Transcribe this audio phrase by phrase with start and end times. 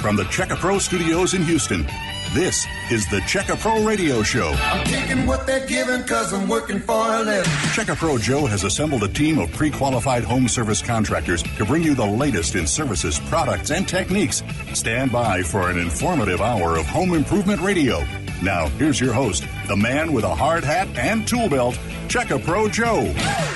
[0.00, 1.84] From the Checka Pro studios in Houston,
[2.32, 4.54] this is the Checka Pro Radio Show.
[4.56, 7.50] I'm taking what they're giving because I'm working for a living.
[7.74, 11.82] Checka Pro Joe has assembled a team of pre qualified home service contractors to bring
[11.82, 14.44] you the latest in services, products, and techniques.
[14.72, 18.04] Stand by for an informative hour of home improvement radio.
[18.40, 21.74] Now, here's your host, the man with a hard hat and tool belt,
[22.06, 23.00] Checka Pro Joe.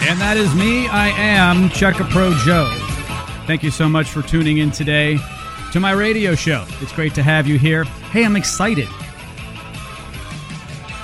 [0.02, 0.88] And that is me.
[0.88, 2.68] I am Checka Pro Joe.
[3.46, 5.18] Thank you so much for tuning in today
[5.72, 6.66] to my radio show.
[6.82, 7.84] It's great to have you here.
[7.84, 8.88] Hey, I'm excited.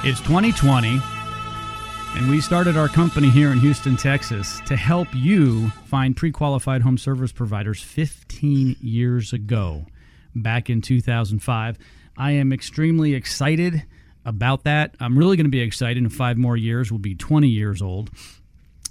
[0.04, 1.00] It's 2020,
[2.14, 6.82] and we started our company here in Houston, Texas to help you find pre qualified
[6.82, 9.86] home service providers 15 years ago,
[10.34, 11.78] back in 2005.
[12.18, 13.84] I am extremely excited
[14.26, 14.94] about that.
[15.00, 16.92] I'm really going to be excited in five more years.
[16.92, 18.10] We'll be 20 years old.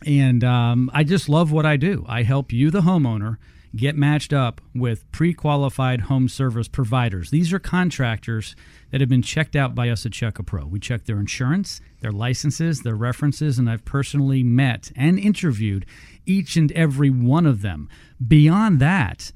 [0.07, 2.03] And um, I just love what I do.
[2.07, 3.37] I help you, the homeowner,
[3.75, 7.29] get matched up with pre qualified home service providers.
[7.29, 8.55] These are contractors
[8.91, 10.65] that have been checked out by us at Checka Pro.
[10.65, 15.85] We check their insurance, their licenses, their references, and I've personally met and interviewed
[16.25, 17.89] each and every one of them.
[18.25, 19.31] Beyond that,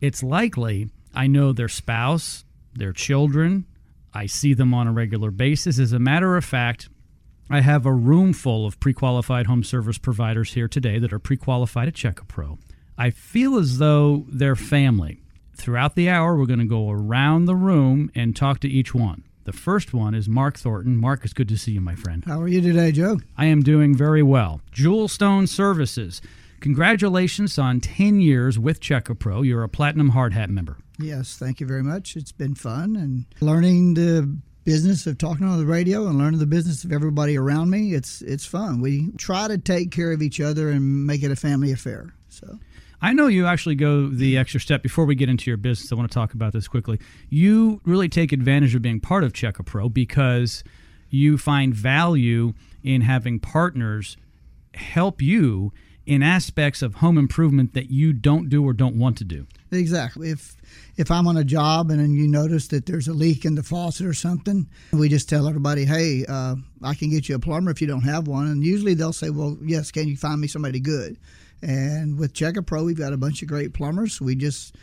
[0.00, 3.66] it's likely I know their spouse, their children,
[4.14, 5.78] I see them on a regular basis.
[5.78, 6.88] As a matter of fact,
[7.50, 11.18] I have a room full of pre qualified home service providers here today that are
[11.18, 12.58] pre qualified at Checka Pro.
[12.96, 15.20] I feel as though they're family.
[15.56, 19.24] Throughout the hour, we're going to go around the room and talk to each one.
[19.44, 20.96] The first one is Mark Thornton.
[20.96, 22.24] Mark, it's good to see you, my friend.
[22.24, 23.18] How are you today, Joe?
[23.36, 24.60] I am doing very well.
[24.72, 26.22] Jewel Stone Services.
[26.60, 29.42] Congratulations on 10 years with Checka Pro.
[29.42, 30.78] You're a Platinum Hard Hat member.
[30.98, 32.16] Yes, thank you very much.
[32.16, 34.34] It's been fun and learning the
[34.64, 37.92] business of talking on the radio and learning the business of everybody around me.
[37.92, 38.80] It's it's fun.
[38.80, 42.14] We try to take care of each other and make it a family affair.
[42.30, 42.58] So
[43.04, 45.92] I know you actually go the extra step before we get into your business.
[45.92, 46.98] I want to talk about this quickly.
[47.28, 50.64] You really take advantage of being part of Checka Pro because
[51.10, 54.16] you find value in having partners
[54.72, 55.70] help you
[56.06, 59.46] in aspects of home improvement that you don't do or don't want to do.
[59.70, 60.30] Exactly.
[60.30, 60.56] If
[60.96, 63.62] if I'm on a job and then you notice that there's a leak in the
[63.62, 67.70] faucet or something, we just tell everybody, "Hey, uh, I can get you a plumber
[67.70, 70.46] if you don't have one." And usually they'll say, "Well, yes, can you find me
[70.46, 71.18] somebody good?"
[71.62, 74.20] And with Checka Pro, we've got a bunch of great plumbers.
[74.20, 74.74] We just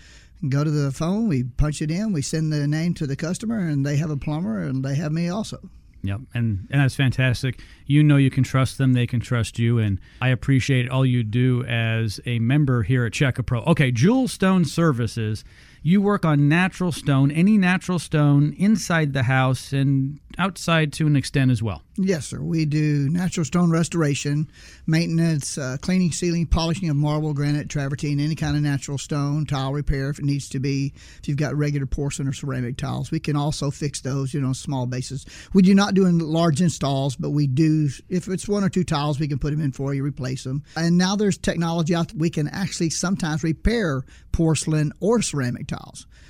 [0.49, 3.59] go to the phone, we punch it in, we send the name to the customer,
[3.59, 5.59] and they have a plumber, and they have me also.
[6.03, 7.61] Yep, and and that's fantastic.
[7.85, 11.23] You know you can trust them; they can trust you, and I appreciate all you
[11.23, 13.61] do as a member here at Checka Pro.
[13.65, 15.43] Okay, Jewel Stone Services.
[15.83, 21.15] You work on natural stone, any natural stone inside the house and outside to an
[21.15, 21.81] extent as well.
[21.97, 22.39] Yes, sir.
[22.39, 24.49] We do natural stone restoration,
[24.87, 29.73] maintenance, uh, cleaning, sealing, polishing of marble, granite, travertine, any kind of natural stone, tile
[29.73, 30.93] repair if it needs to be.
[31.19, 34.53] If you've got regular porcelain or ceramic tiles, we can also fix those, you know,
[34.53, 35.25] small basis.
[35.53, 37.89] We do not do in large installs, but we do.
[38.07, 40.63] If it's one or two tiles, we can put them in for you, replace them.
[40.75, 42.09] And now there's technology out.
[42.09, 45.67] That we can actually sometimes repair porcelain or ceramic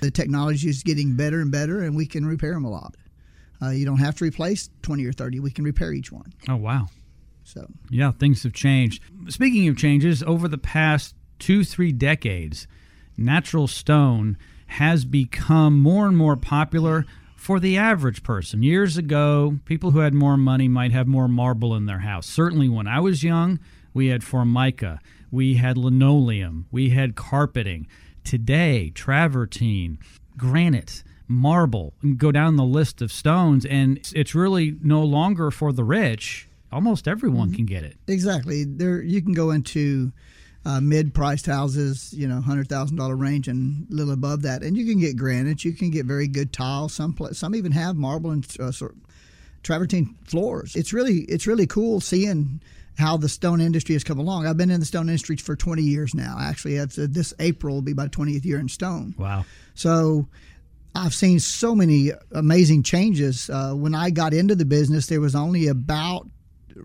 [0.00, 2.96] The technology is getting better and better, and we can repair them a lot.
[3.60, 5.40] Uh, you don't have to replace 20 or 30.
[5.40, 6.32] We can repair each one.
[6.48, 6.88] Oh, wow.
[7.44, 9.02] So, Yeah, things have changed.
[9.28, 12.66] Speaking of changes, over the past two, three decades,
[13.16, 14.36] natural stone
[14.66, 17.04] has become more and more popular
[17.36, 18.62] for the average person.
[18.62, 22.26] Years ago, people who had more money might have more marble in their house.
[22.26, 23.58] Certainly when I was young,
[23.92, 27.86] we had formica, we had linoleum, we had carpeting.
[28.24, 29.98] Today, travertine,
[30.36, 35.72] granite, marble, and go down the list of stones, and it's really no longer for
[35.72, 36.48] the rich.
[36.70, 37.96] Almost everyone can get it.
[38.06, 38.64] exactly.
[38.64, 40.12] There, you can go into
[40.64, 44.76] uh, mid-priced houses, you know, hundred thousand dollar range and a little above that, and
[44.76, 45.64] you can get granite.
[45.64, 46.88] You can get very good tile.
[46.88, 48.94] Some pla- some even have marble and uh, sort
[49.62, 50.74] travertine floors.
[50.74, 52.60] It's really it's really cool seeing
[52.98, 54.46] how the stone industry has come along.
[54.46, 56.36] I've been in the stone industry for 20 years now.
[56.38, 59.14] Actually, it's, uh, this April will be my 20th year in stone.
[59.18, 59.44] Wow.
[59.74, 60.28] So
[60.94, 63.48] I've seen so many amazing changes.
[63.48, 66.28] Uh, when I got into the business, there was only about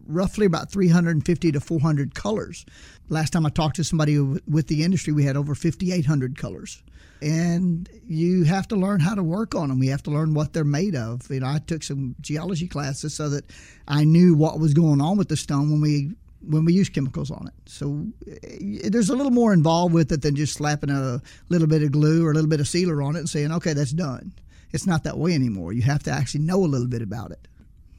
[0.05, 2.65] roughly about 350 to 400 colors.
[3.09, 6.83] Last time I talked to somebody with the industry, we had over 5,800 colors.
[7.21, 9.81] And you have to learn how to work on them.
[9.81, 11.29] You have to learn what they're made of.
[11.29, 13.45] You know, I took some geology classes so that
[13.87, 16.11] I knew what was going on with the stone when we
[16.41, 17.53] when we use chemicals on it.
[17.65, 21.81] So eh, there's a little more involved with it than just slapping a little bit
[21.81, 24.33] of glue or a little bit of sealer on it and saying, okay, that's done.
[24.71, 25.73] It's not that way anymore.
[25.73, 27.47] You have to actually know a little bit about it.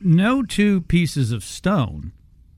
[0.00, 2.12] no two pieces of stone,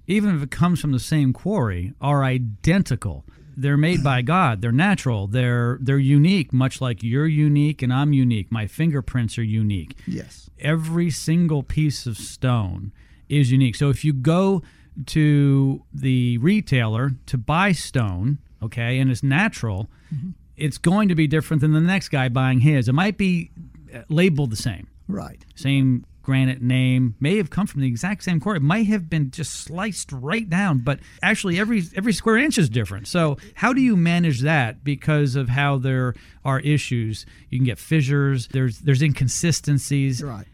[0.06, 3.24] even if it comes from the same quarry, are identical.
[3.56, 4.62] They're made by God.
[4.62, 5.26] They're natural.
[5.26, 8.50] They're they're unique, much like you're unique and I'm unique.
[8.50, 9.96] My fingerprints are unique.
[10.06, 10.50] Yes.
[10.58, 12.92] Every single piece of stone
[13.28, 13.76] is unique.
[13.76, 14.62] So if you go
[15.06, 20.30] to the retailer to buy stone, okay, and it's natural, mm-hmm.
[20.56, 22.88] it's going to be different than the next guy buying his.
[22.88, 23.50] It might be
[23.94, 24.88] uh, labeled the same.
[25.08, 25.44] Right.
[25.54, 28.58] Same granite name may have come from the exact same quarry.
[28.58, 32.68] It might have been just sliced right down, but actually every every square inch is
[32.68, 33.08] different.
[33.08, 36.14] So how do you manage that because of how there
[36.44, 37.26] are issues?
[37.48, 38.48] You can get fissures.
[38.48, 40.22] There's there's inconsistencies.
[40.22, 40.46] Right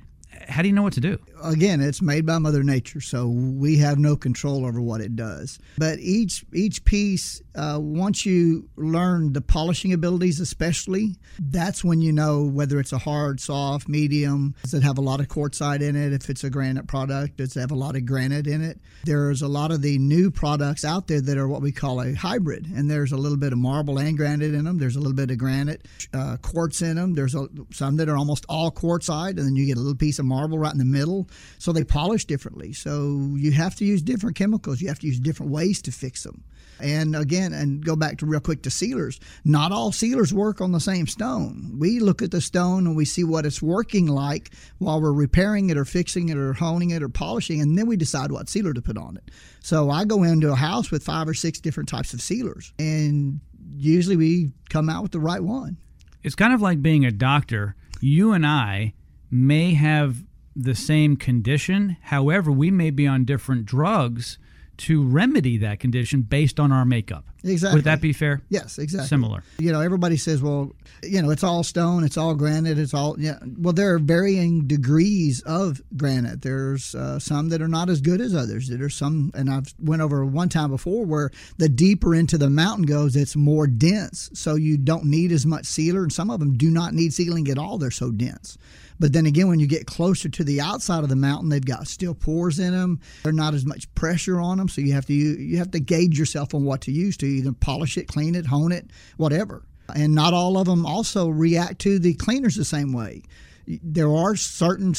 [0.49, 1.19] how do you know what to do?
[1.43, 5.59] Again, it's made by Mother Nature, so we have no control over what it does.
[5.77, 12.13] But each each piece, uh, once you learn the polishing abilities, especially, that's when you
[12.13, 14.55] know whether it's a hard, soft, medium.
[14.63, 16.13] Does it have a lot of quartzite in it?
[16.13, 18.81] If it's a granite product, does it have a lot of granite in it?
[19.05, 22.15] There's a lot of the new products out there that are what we call a
[22.15, 24.79] hybrid, and there's a little bit of marble and granite in them.
[24.79, 27.15] There's a little bit of granite, uh, quartz in them.
[27.15, 30.19] There's a, some that are almost all quartzite, and then you get a little piece
[30.19, 31.26] of marble marble right in the middle.
[31.59, 32.73] So they polish differently.
[32.73, 34.81] So you have to use different chemicals.
[34.81, 36.45] You have to use different ways to fix them.
[36.79, 39.19] And again, and go back to real quick to sealers.
[39.45, 41.77] Not all sealers work on the same stone.
[41.79, 45.71] We look at the stone and we see what it's working like while we're repairing
[45.71, 48.75] it or fixing it or honing it or polishing, and then we decide what sealer
[48.75, 49.31] to put on it.
[49.61, 53.41] So I go into a house with five or six different types of sealers, and
[53.75, 55.79] usually we come out with the right one.
[56.23, 57.75] It's kind of like being a doctor.
[58.01, 58.93] You and I
[59.31, 60.17] may have
[60.57, 61.97] the same condition.
[62.01, 64.39] However, we may be on different drugs
[64.79, 67.25] to remedy that condition based on our makeup.
[67.43, 67.79] Exactly.
[67.79, 68.43] Would that be fair?
[68.51, 69.09] Yes, exactly.
[69.09, 69.43] Similar.
[69.59, 73.17] You know, everybody says, well, you know, it's all stone, it's all granite, it's all,
[73.19, 73.39] yeah.
[73.57, 76.43] Well, there are varying degrees of granite.
[76.43, 78.69] There's uh, some that are not as good as others.
[78.69, 82.85] There's some, and I've went over one time before where the deeper into the mountain
[82.85, 84.29] goes, it's more dense.
[84.35, 87.49] So you don't need as much sealer, and some of them do not need sealing
[87.49, 87.79] at all.
[87.79, 88.59] They're so dense.
[88.99, 91.87] But then again, when you get closer to the outside of the mountain, they've got
[91.87, 93.01] steel pores in them.
[93.23, 96.19] They're not as much pressure on them, so you have to you have to gauge
[96.19, 99.67] yourself on what to use to either polish it, clean it, hone it, whatever.
[99.95, 103.23] And not all of them also react to the cleaners the same way.
[103.67, 104.95] There are certain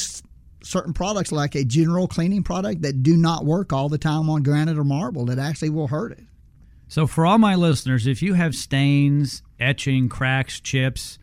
[0.62, 4.42] certain products like a general cleaning product that do not work all the time on
[4.42, 6.24] granite or marble that actually will hurt it.
[6.88, 11.18] So for all my listeners, if you have stains, etching, cracks, chips,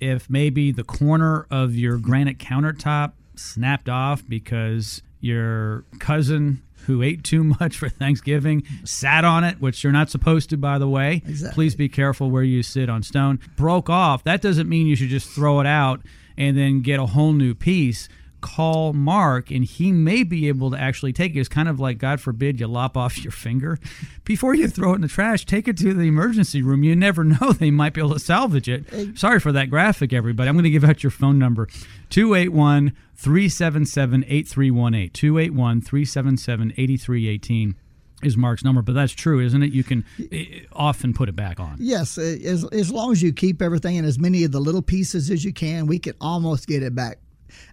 [0.00, 7.22] if maybe the corner of your granite countertop snapped off because your cousin who ate
[7.22, 11.22] too much for Thanksgiving sat on it, which you're not supposed to, by the way.
[11.26, 11.54] Exactly.
[11.54, 13.38] Please be careful where you sit on stone.
[13.56, 14.24] Broke off.
[14.24, 16.00] That doesn't mean you should just throw it out
[16.36, 18.08] and then get a whole new piece
[18.40, 21.40] call Mark and he may be able to actually take it.
[21.40, 23.78] It's kind of like, God forbid, you lop off your finger.
[24.24, 26.82] Before you throw it in the trash, take it to the emergency room.
[26.84, 27.52] You never know.
[27.60, 29.18] They might be able to salvage it.
[29.18, 30.48] Sorry for that graphic, everybody.
[30.48, 31.66] I'm going to give out your phone number
[32.08, 35.10] 281 377 8318.
[35.10, 37.74] 281 377 8318
[38.22, 39.72] is Mark's number, but that's true, isn't it?
[39.72, 41.76] You can eh, often put it back on.
[41.78, 45.30] Yes, as, as long as you keep everything and as many of the little pieces
[45.30, 47.18] as you can, we can almost get it back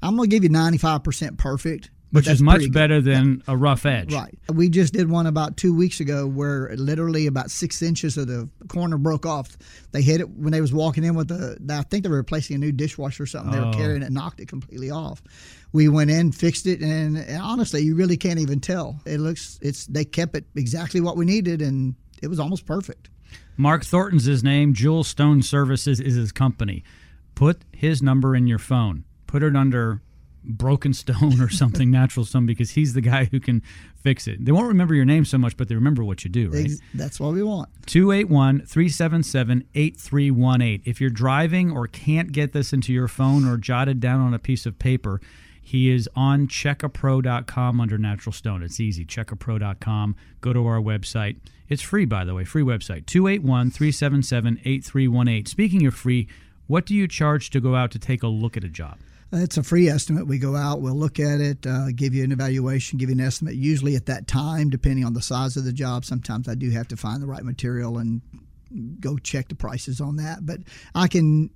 [0.01, 1.89] I'm going to give you 95% perfect.
[2.11, 3.53] Which is much better than yeah.
[3.53, 4.13] a rough edge.
[4.13, 4.37] Right.
[4.51, 8.49] We just did one about two weeks ago where literally about six inches of the
[8.69, 9.57] corner broke off.
[9.91, 12.55] They hit it when they was walking in with the, I think they were replacing
[12.55, 13.51] a new dishwasher or something.
[13.51, 13.73] They were oh.
[13.73, 15.21] carrying it, knocked it completely off.
[15.73, 19.01] We went in, fixed it, and, and honestly, you really can't even tell.
[19.05, 23.09] It looks, it's they kept it exactly what we needed, and it was almost perfect.
[23.57, 24.73] Mark Thornton's his name.
[24.73, 26.85] Jewel Stone Services is his company.
[27.35, 30.01] Put his number in your phone put it under
[30.43, 33.61] broken stone or something natural stone because he's the guy who can
[34.01, 34.43] fix it.
[34.43, 36.71] They won't remember your name so much, but they remember what you do, right?
[36.93, 37.69] That's what we want.
[37.85, 40.81] 281 377 8318.
[40.85, 44.39] If you're driving or can't get this into your phone or jotted down on a
[44.39, 45.19] piece of paper,
[45.61, 48.63] he is on checkapro.com under natural stone.
[48.63, 49.03] It's easy.
[49.03, 50.15] Checkapro.com.
[50.39, 51.37] Go to our website.
[51.67, 55.45] It's free, by the way, free website 281 377 8318.
[55.45, 56.29] Speaking of free,
[56.67, 58.97] what do you charge to go out to take a look at a job?
[59.31, 60.25] It's a free estimate.
[60.25, 63.21] We go out, we'll look at it, uh, give you an evaluation, give you an
[63.21, 63.55] estimate.
[63.55, 66.87] Usually at that time, depending on the size of the job, sometimes I do have
[66.89, 68.21] to find the right material and
[68.99, 70.45] go check the prices on that.
[70.45, 70.61] But
[70.95, 71.49] I can,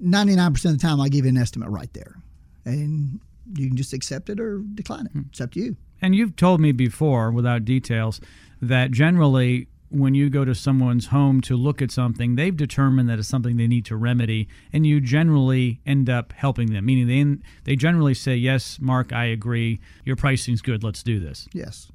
[0.00, 2.16] 99% of the time, I give you an estimate right there.
[2.64, 3.20] And
[3.54, 5.12] you can just accept it or decline it.
[5.30, 5.76] It's up to you.
[6.00, 8.20] And you've told me before, without details,
[8.62, 13.18] that generally when you go to someone's home to look at something, they've determined that
[13.18, 16.84] it's something they need to remedy, and you generally end up helping them.
[16.86, 19.80] Meaning they they generally say, "Yes, Mark, I agree.
[20.04, 20.82] Your pricing's good.
[20.84, 21.90] Let's do this." Yes.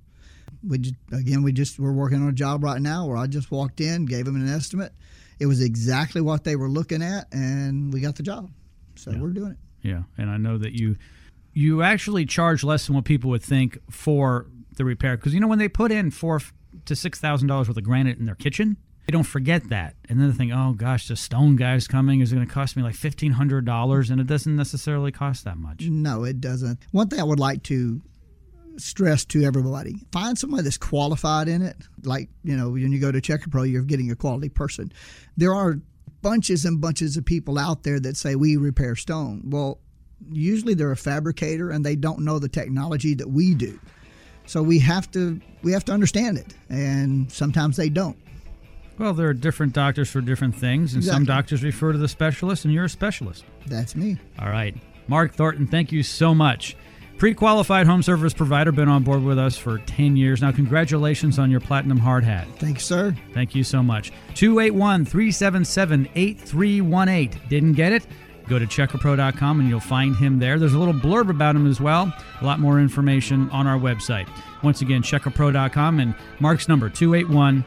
[0.66, 3.52] we just, again we just we're working on a job right now where I just
[3.52, 4.94] walked in, gave them an estimate.
[5.40, 8.50] It was exactly what they were looking at, and we got the job.
[8.96, 9.20] So Yeah.
[9.20, 9.58] we're doing it.
[9.88, 10.96] Yeah, and I know that you
[11.54, 14.48] you actually charge less than what people would think for
[14.78, 16.40] the repair because you know when they put in four
[16.86, 20.20] to six thousand dollars worth of granite in their kitchen, they don't forget that, and
[20.20, 22.84] then they think, oh gosh, the stone guy's coming is it going to cost me
[22.84, 25.82] like fifteen hundred dollars, and it doesn't necessarily cost that much.
[25.82, 26.80] No, it doesn't.
[26.92, 28.02] One thing I would like to
[28.78, 31.78] stress to everybody find somebody that's qualified in it.
[32.04, 34.92] Like, you know, when you go to Check A Pro, you're getting a quality person.
[35.38, 35.80] There are
[36.22, 39.44] bunches and bunches of people out there that say we repair stone.
[39.46, 39.80] Well,
[40.32, 43.80] usually they're a fabricator and they don't know the technology that we do.
[44.46, 48.18] So we have to we have to understand it, and sometimes they don't.
[48.98, 52.64] Well, there are different doctors for different things, and some doctors refer to the specialist,
[52.66, 53.44] and you're a specialist.
[53.66, 54.18] That's me.
[54.38, 54.76] All right.
[55.08, 56.78] Mark Thornton, thank you so much.
[57.18, 60.42] Pre qualified home service provider, been on board with us for 10 years.
[60.42, 62.48] Now, congratulations on your platinum hard hat.
[62.58, 63.16] Thanks, sir.
[63.34, 64.12] Thank you so much.
[64.36, 67.42] 281 377 8318.
[67.50, 68.06] Didn't get it?
[68.48, 70.60] Go to checkapro.com and you'll find him there.
[70.60, 72.14] There's a little blurb about him as well.
[72.42, 74.28] A lot more information on our website.
[74.62, 77.64] Once again, checkapro.com and Mark's number 281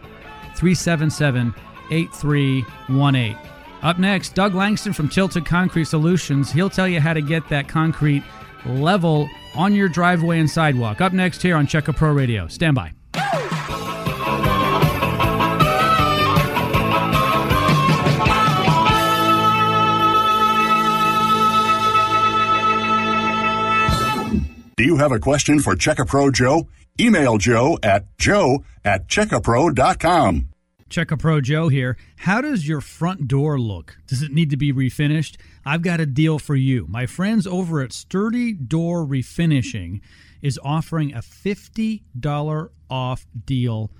[0.57, 1.55] 377
[1.91, 3.39] 8318.
[3.83, 6.51] Up next, Doug Langston from Tilted Concrete Solutions.
[6.51, 8.23] He'll tell you how to get that concrete
[8.65, 11.01] level on your driveway and sidewalk.
[11.01, 12.49] Up next here on Check A Pro Radio.
[12.49, 12.93] Stand by.
[24.77, 26.69] Do you have a question for Checkapro Joe?
[27.01, 30.49] Email Joe at joe at checkapro.com.
[30.91, 31.97] Check a Pro Joe here.
[32.19, 33.97] How does your front door look?
[34.07, 35.37] Does it need to be refinished?
[35.65, 36.87] I've got a deal for you.
[36.91, 40.03] My friends over at Sturdy Door Refinishing
[40.43, 43.91] is offering a $50 off deal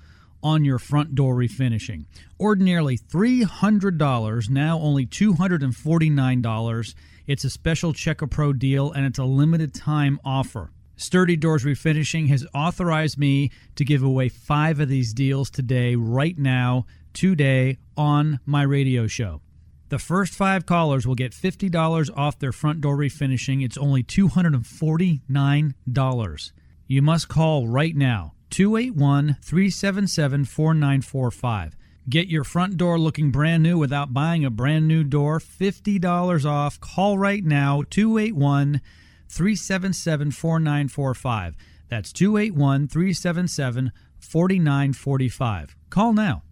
[0.43, 2.05] on your front door refinishing.
[2.39, 6.95] Ordinarily $300, now only $249.
[7.27, 10.71] It's a special Check a Pro deal and it's a limited time offer.
[10.95, 16.37] Sturdy Doors Refinishing has authorized me to give away five of these deals today, right
[16.37, 19.41] now, today, on my radio show.
[19.89, 23.61] The first five callers will get $50 off their front door refinishing.
[23.63, 26.51] It's only $249.
[26.87, 31.76] You must call right now 281 377 4945.
[32.09, 35.39] Get your front door looking brand new without buying a brand new door.
[35.39, 36.79] $50 off.
[36.79, 38.79] Call right now 281
[39.27, 41.57] 377 4945.
[41.89, 45.75] That's 281 377 4945.
[45.89, 46.43] Call now.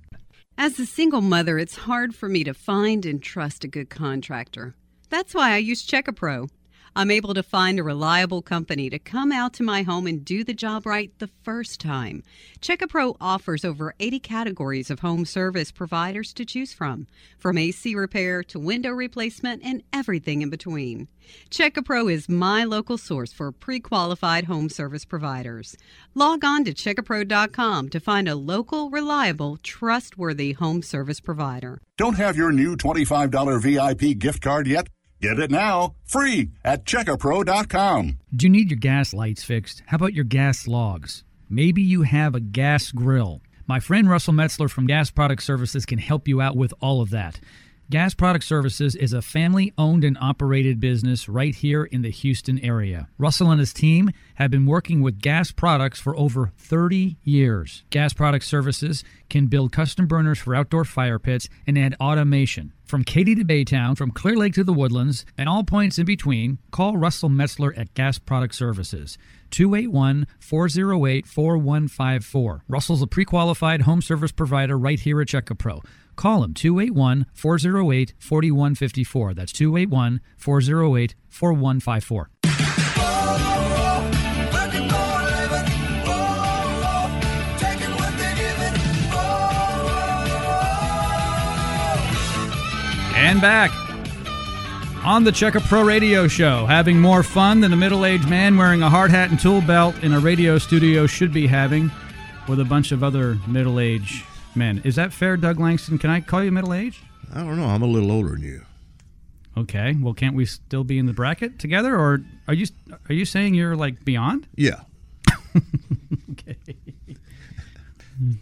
[0.57, 4.75] As a single mother, it's hard for me to find and trust a good contractor.
[5.09, 6.49] That's why I use Checkapro.
[6.97, 10.45] I'm able to find a reliable company to come out to my home and do
[10.45, 12.23] the job right the first time.
[12.61, 18.43] Checkapro offers over 80 categories of home service providers to choose from, from AC repair
[18.43, 21.09] to window replacement and everything in between.
[21.49, 25.75] Checkapro is my local source for pre qualified home service providers.
[26.13, 31.81] Log on to checkapro.com to find a local, reliable, trustworthy home service provider.
[31.97, 34.87] Don't have your new $25 VIP gift card yet?
[35.25, 38.19] Get it now, free at checkapro.com.
[38.35, 39.81] Do you need your gas lights fixed?
[39.87, 41.23] How about your gas logs?
[41.49, 43.41] Maybe you have a gas grill.
[43.65, 47.09] My friend Russell Metzler from Gas Product Services can help you out with all of
[47.09, 47.39] that.
[47.91, 52.57] Gas Product Services is a family owned and operated business right here in the Houston
[52.65, 53.07] area.
[53.19, 57.83] Russell and his team have been working with gas products for over 30 years.
[57.91, 62.73] Gas Product Services can build custom burners for outdoor fire pits and add automation.
[62.85, 66.57] From Katy to Baytown, from Clear Lake to the Woodlands, and all points in between,
[66.71, 69.17] call Russell Metzler at Gas Product Services.
[69.51, 72.63] 281 408 4154.
[72.67, 75.81] Russell's a pre qualified home service provider right here at Checka Pro.
[76.15, 79.33] Call him 281 408 4154.
[79.33, 82.29] That's 281 408 4154.
[84.51, 85.71] Working for a living.
[86.07, 87.09] Oh,
[87.57, 88.81] taking what they're giving.
[93.15, 93.71] And back
[95.05, 98.81] on the Checka Pro Radio Show, having more fun than a middle aged man wearing
[98.81, 101.91] a hard hat and tool belt in a radio studio should be having
[102.47, 104.81] with a bunch of other middle aged men.
[104.83, 105.97] Is that fair, Doug Langston?
[105.97, 107.01] Can I call you middle aged?
[107.33, 107.65] I don't know.
[107.65, 108.61] I'm a little older than you.
[109.57, 109.95] Okay.
[109.99, 112.65] Well, can't we still be in the bracket together, or are you
[113.09, 114.47] are you saying you're like beyond?
[114.55, 114.81] Yeah.
[116.31, 116.55] Okay.
[117.07, 117.15] You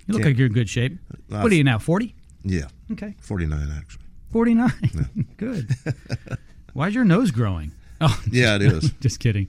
[0.07, 0.97] look Can't- like you're in good shape.
[1.29, 1.79] What are you now?
[1.79, 2.13] Forty?
[2.43, 2.67] Yeah.
[2.91, 3.15] Okay.
[3.21, 4.03] 49, actually.
[4.31, 4.71] Forty nine.
[4.93, 5.23] Yeah.
[5.37, 5.75] good.
[6.73, 7.71] Why's your nose growing?
[8.01, 8.91] Oh, Yeah, it is.
[8.99, 9.47] just kidding.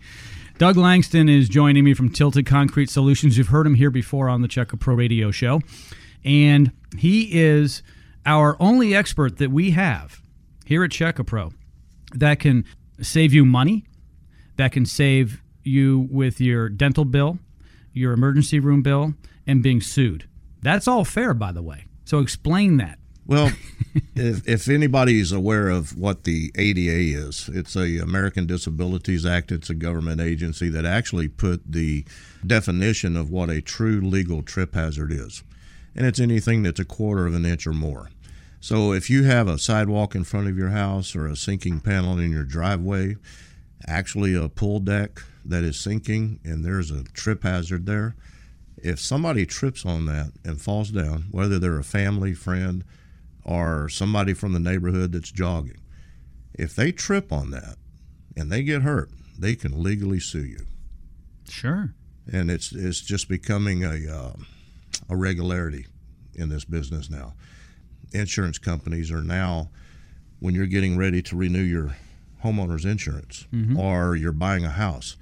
[0.58, 3.36] Doug Langston is joining me from Tilted Concrete Solutions.
[3.36, 5.60] You've heard him here before on the Check A Pro Radio Show.
[6.24, 7.82] And he is
[8.24, 10.20] our only expert that we have
[10.64, 11.52] here at Check A Pro
[12.14, 12.64] that can
[13.00, 13.84] save you money,
[14.56, 17.38] that can save you with your dental bill,
[17.92, 19.14] your emergency room bill,
[19.46, 20.28] and being sued.
[20.62, 21.86] That's all fair, by the way.
[22.04, 22.98] So explain that.
[23.26, 23.50] Well,
[24.14, 29.50] if, if anybody is aware of what the ADA is, it's a American Disabilities Act.
[29.50, 32.04] It's a government agency that actually put the
[32.46, 35.42] definition of what a true legal trip hazard is,
[35.94, 38.10] and it's anything that's a quarter of an inch or more.
[38.60, 42.18] So if you have a sidewalk in front of your house or a sinking panel
[42.18, 43.16] in your driveway,
[43.86, 48.16] actually a pool deck that is sinking and there's a trip hazard there,
[48.78, 52.84] if somebody trips on that and falls down, whether they're a family, friend,
[53.44, 55.80] or somebody from the neighborhood that's jogging,
[56.54, 57.76] if they trip on that
[58.36, 60.66] and they get hurt, they can legally sue you.
[61.48, 61.94] Sure.
[62.32, 64.32] And it's it's just becoming a uh,
[65.08, 65.86] a regularity
[66.34, 67.34] in this business now.
[68.12, 69.70] Insurance companies are now,
[70.40, 71.96] when you're getting ready to renew your
[72.42, 73.78] homeowner's insurance mm-hmm.
[73.78, 75.16] or you're buying a house,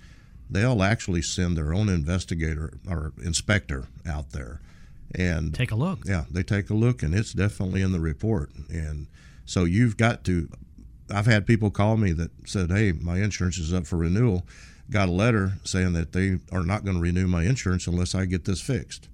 [0.50, 4.60] they'll actually send their own investigator or inspector out there
[5.14, 6.00] and Take a look.
[6.06, 8.50] yeah, they take a look, and it's definitely in the report.
[8.70, 9.06] And
[9.44, 10.48] so you've got to.
[11.12, 14.46] I've had people call me that said, "Hey, my insurance is up for renewal."
[14.90, 18.24] Got a letter saying that they are not going to renew my insurance unless I
[18.24, 19.08] get this fixed.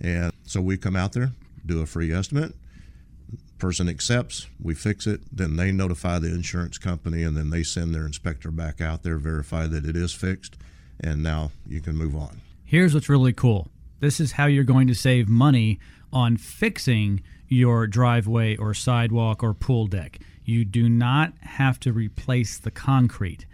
[0.00, 1.32] And so we come out there,
[1.64, 2.54] do a free estimate.
[3.58, 7.94] Person accepts, we fix it, then they notify the insurance company, and then they send
[7.94, 10.56] their inspector back out there, verify that it is fixed,
[10.98, 12.40] and now you can move on.
[12.64, 13.68] Here's what's really cool.
[14.00, 15.78] This is how you're going to save money
[16.12, 20.18] on fixing your driveway or sidewalk or pool deck.
[20.44, 23.46] You do not have to replace the concrete.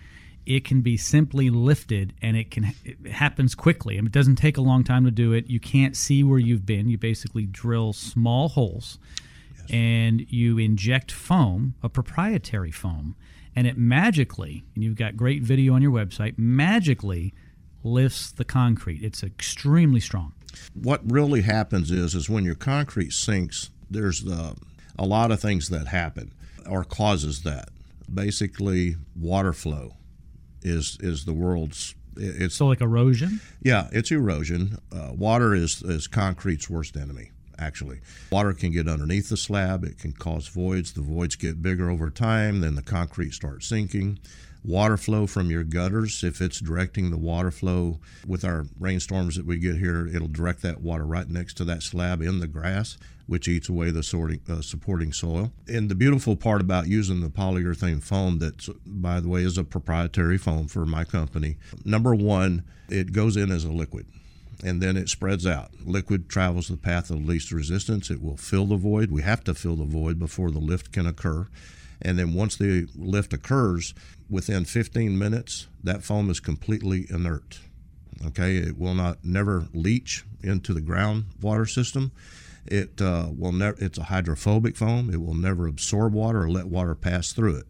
[0.48, 3.98] It can be simply lifted and it can it happens quickly.
[3.98, 5.50] I mean, it doesn't take a long time to do it.
[5.50, 6.88] You can't see where you've been.
[6.88, 8.98] You basically drill small holes
[9.68, 13.14] and you inject foam, a proprietary foam,
[13.54, 17.34] and it magically, and you've got great video on your website, magically
[17.84, 19.02] lifts the concrete.
[19.02, 20.32] It's extremely strong.
[20.72, 24.54] what really happens is is when your concrete sinks there's uh,
[24.98, 26.32] a lot of things that happen
[26.66, 27.68] or causes that
[28.12, 29.97] basically water flow
[30.68, 33.40] is is the world's it's So, like erosion.
[33.62, 34.78] yeah it's erosion.
[34.92, 38.00] Uh, water is is concrete's worst enemy actually.
[38.30, 39.82] Water can get underneath the slab.
[39.84, 40.92] It can cause voids.
[40.92, 44.18] The voids get bigger over time then the concrete starts sinking
[44.64, 49.46] water flow from your gutters if it's directing the water flow with our rainstorms that
[49.46, 52.98] we get here it'll direct that water right next to that slab in the grass
[53.26, 57.28] which eats away the sorting, uh, supporting soil and the beautiful part about using the
[57.28, 62.64] polyurethane foam that by the way is a proprietary foam for my company number one
[62.88, 64.06] it goes in as a liquid
[64.64, 65.70] and then it spreads out.
[65.84, 68.10] Liquid travels the path of least resistance.
[68.10, 69.10] It will fill the void.
[69.10, 71.46] We have to fill the void before the lift can occur.
[72.00, 73.94] And then once the lift occurs,
[74.30, 77.60] within 15 minutes, that foam is completely inert.
[78.26, 82.12] Okay, it will not never leach into the groundwater system.
[82.66, 83.76] It uh, will never.
[83.82, 85.10] It's a hydrophobic foam.
[85.12, 87.66] It will never absorb water or let water pass through it.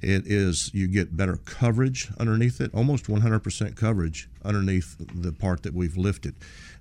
[0.00, 5.74] It is you get better coverage underneath it, almost 100% coverage underneath the part that
[5.74, 6.34] we've lifted.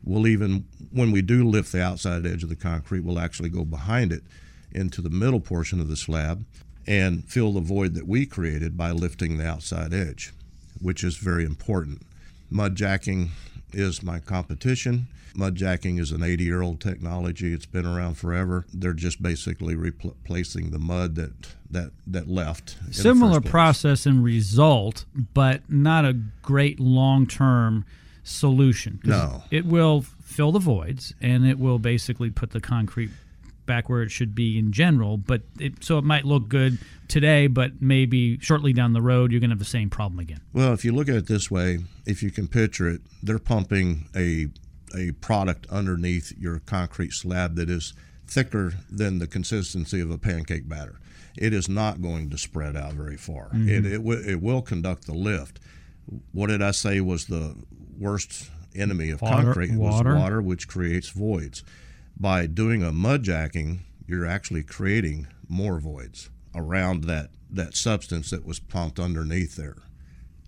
[0.03, 3.63] We'll even when we do lift the outside edge of the concrete, we'll actually go
[3.63, 4.23] behind it
[4.71, 6.45] into the middle portion of the slab
[6.87, 10.33] and fill the void that we created by lifting the outside edge,
[10.81, 12.01] which is very important.
[12.49, 13.31] Mud jacking
[13.73, 15.07] is my competition.
[15.35, 17.53] Mud jacking is an 80 year old technology.
[17.53, 18.65] It's been around forever.
[18.73, 21.31] They're just basically replacing the mud that,
[21.69, 22.77] that, that left.
[22.91, 27.85] Similar process and result, but not a great long term
[28.23, 28.99] solution.
[29.03, 29.43] No.
[29.51, 33.11] It will fill the voids and it will basically put the concrete
[33.67, 35.17] back where it should be in general.
[35.17, 39.39] But it, so it might look good today, but maybe shortly down the road, you're
[39.39, 40.41] going to have the same problem again.
[40.53, 44.09] Well, if you look at it this way, if you can picture it, they're pumping
[44.15, 44.47] a
[44.95, 47.93] a product underneath your concrete slab that is
[48.25, 50.95] thicker than the consistency of a pancake batter.
[51.37, 53.49] It is not going to spread out very far.
[53.49, 53.69] Mm-hmm.
[53.69, 55.59] It it, w- it will conduct the lift.
[56.31, 57.55] What did I say was the
[57.99, 60.13] worst enemy of Water- concrete water.
[60.13, 61.63] was water, which creates voids.
[62.19, 68.43] By doing a mud jacking, you're actually creating more voids around that that substance that
[68.43, 69.77] was pumped underneath there.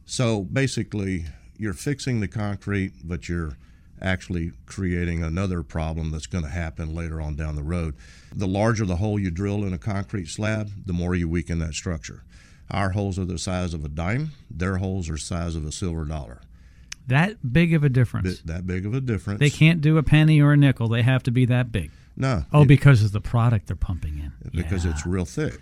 [0.03, 1.25] So basically,
[1.57, 3.55] you're fixing the concrete, but you're
[4.01, 7.95] actually creating another problem that's going to happen later on down the road.
[8.33, 11.75] The larger the hole you drill in a concrete slab, the more you weaken that
[11.75, 12.23] structure.
[12.71, 14.31] Our holes are the size of a dime.
[14.49, 16.41] Their holes are the size of a silver dollar.
[17.09, 18.39] That big of a difference.
[18.41, 19.39] That big of a difference.
[19.39, 20.87] They can't do a penny or a nickel.
[20.87, 21.91] They have to be that big.
[22.17, 22.45] No.
[22.51, 24.31] Oh, it- because of the product they're pumping in.
[24.51, 24.91] because Yeah.
[24.91, 25.59] it's real thick.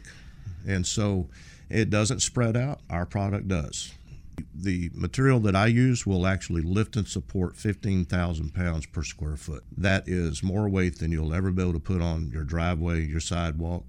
[0.66, 1.30] And so
[1.70, 2.80] it doesn't spread out.
[2.90, 3.94] Our product does.
[4.54, 9.64] The material that I use will actually lift and support 15,000 pounds per square foot.
[9.76, 13.20] That is more weight than you'll ever be able to put on your driveway, your
[13.20, 13.86] sidewalk.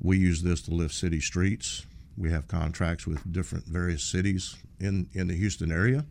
[0.00, 1.86] We use this to lift city streets.
[2.18, 6.04] We have contracts with different various cities in, in the Houston area.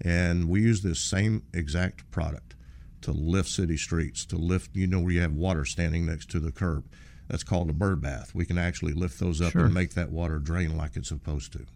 [0.00, 2.54] And we use this same exact product
[3.02, 6.40] to lift city streets, to lift, you know, where you have water standing next to
[6.40, 6.84] the curb.
[7.28, 8.34] That's called a bird bath.
[8.34, 9.64] We can actually lift those up Sure.
[9.64, 11.66] and make that water drain like it's supposed to.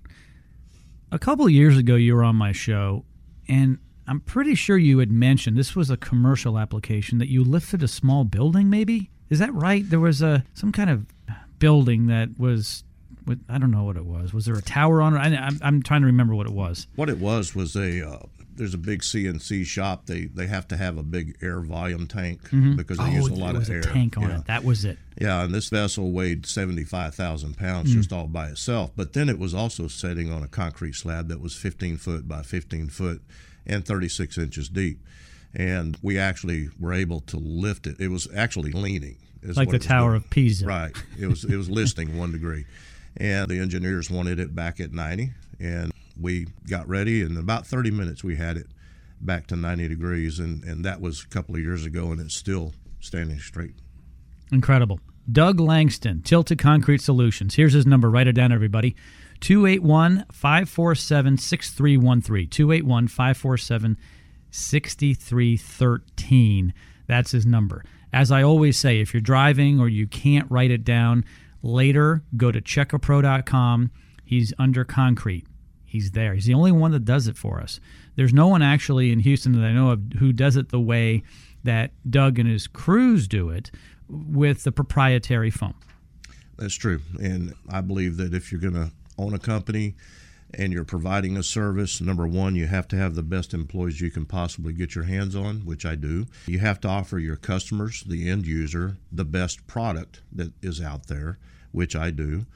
[1.12, 3.04] A couple of years ago, you were on my show,
[3.48, 7.82] and I'm pretty sure you had mentioned this was a commercial application that you lifted
[7.82, 8.68] a small building.
[8.70, 9.88] Maybe is that right?
[9.88, 11.06] There was a some kind of
[11.58, 12.82] building that was.
[13.26, 14.32] With- I don't know what it was.
[14.32, 15.18] Was there a tower on it?
[15.18, 16.86] I, I'm, I'm trying to remember what it was.
[16.96, 18.18] What it was was a uh,
[18.56, 20.06] there's a big CNC shop.
[20.06, 22.40] They they have to have a big air volume tank
[22.76, 23.82] because they use a lot there was of a air.
[23.82, 24.38] tank on yeah.
[24.38, 24.46] it.
[24.46, 24.98] That was it.
[25.20, 28.90] Yeah, and this vessel weighed 75,000 pounds just all by itself.
[28.96, 32.42] But then it was also setting on a concrete slab that was 15 foot by
[32.42, 33.22] 15 foot
[33.66, 35.00] and 36 inches deep.
[35.54, 37.98] And we actually were able to lift it.
[37.98, 39.16] It was actually leaning.
[39.42, 40.66] Like the Tower of Pisa.
[40.66, 40.92] Right.
[41.18, 42.64] It was it was listing one degree,
[43.16, 47.22] and the engineers wanted it back at 90, and we got ready.
[47.22, 48.66] And in about 30 minutes, we had it
[49.20, 52.36] back to 90 degrees, and and that was a couple of years ago, and it's
[52.36, 53.74] still standing straight.
[54.52, 55.00] Incredible.
[55.30, 57.56] Doug Langston, Tilted Concrete Solutions.
[57.56, 58.10] Here's his number.
[58.10, 58.94] Write it down, everybody.
[59.40, 62.48] 281 547 6313.
[62.48, 63.96] 281 547
[64.50, 66.72] 6313.
[67.06, 67.84] That's his number.
[68.12, 71.24] As I always say, if you're driving or you can't write it down
[71.62, 73.90] later, go to checkapro.com.
[74.24, 75.46] He's under concrete.
[75.84, 76.34] He's there.
[76.34, 77.80] He's the only one that does it for us.
[78.16, 81.22] There's no one actually in Houston that I know of who does it the way
[81.64, 83.70] that Doug and his crews do it
[84.08, 85.74] with the proprietary foam.
[86.58, 87.00] That's true.
[87.22, 89.94] And I believe that if you're going to own a company
[90.56, 94.10] and you're providing a service, number one, you have to have the best employees you
[94.10, 96.26] can possibly get your hands on, which I do.
[96.46, 101.06] You have to offer your customers, the end user, the best product that is out
[101.08, 101.38] there,
[101.72, 102.46] which I do.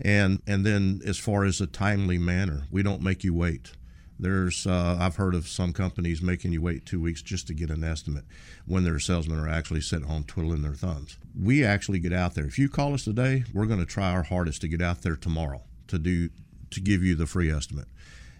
[0.00, 3.72] And and then as far as a timely manner, we don't make you wait.
[4.18, 7.70] There's uh, I've heard of some companies making you wait two weeks just to get
[7.70, 8.24] an estimate
[8.66, 11.18] when their salesmen are actually sitting home twiddling their thumbs.
[11.38, 12.46] We actually get out there.
[12.46, 15.16] If you call us today, we're going to try our hardest to get out there
[15.16, 16.30] tomorrow to do
[16.72, 17.88] to give you the free estimate.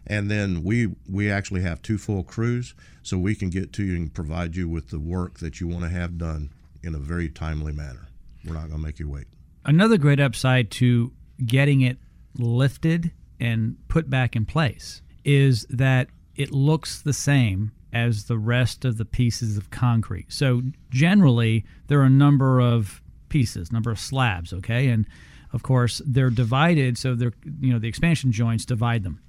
[0.07, 3.97] And then we we actually have two full crews, so we can get to you
[3.97, 6.51] and provide you with the work that you want to have done
[6.83, 8.09] in a very timely manner.
[8.45, 9.27] We're not going to make you wait.
[9.65, 11.13] Another great upside to
[11.47, 11.99] getting it
[12.37, 18.85] lifted and put back in place is that it looks the same as the rest
[18.85, 20.33] of the pieces of concrete.
[20.33, 24.89] So generally, there are a number of pieces, number of slabs, okay?
[24.89, 25.07] And
[25.53, 29.21] of course, they're divided so they're you know, the expansion joints divide them.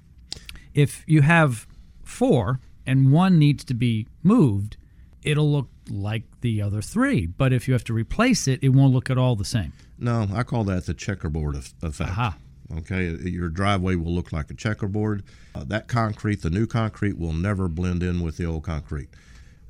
[0.72, 1.66] If you have
[2.02, 4.76] four and one needs to be moved,
[5.22, 7.26] it'll look like the other three.
[7.26, 9.72] But if you have to replace it, it won't look at all the same.
[9.98, 12.10] No, I call that the checkerboard eff- effect.
[12.10, 12.36] Aha.
[12.78, 15.22] Okay, your driveway will look like a checkerboard.
[15.54, 19.10] Uh, that concrete, the new concrete, will never blend in with the old concrete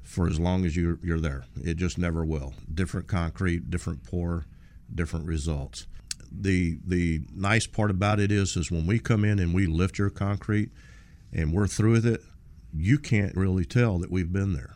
[0.03, 1.45] for as long as you're, you're there.
[1.63, 2.55] It just never will.
[2.73, 4.47] Different concrete, different pour,
[4.95, 5.87] different results.
[6.37, 9.99] The the nice part about it is is when we come in and we lift
[9.99, 10.71] your concrete
[11.33, 12.23] and we're through with it,
[12.73, 14.75] you can't really tell that we've been there.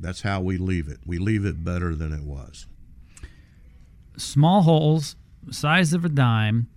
[0.00, 0.98] That's how we leave it.
[1.06, 2.66] We leave it better than it was.
[4.16, 5.16] small holes,
[5.50, 6.68] size of a dime.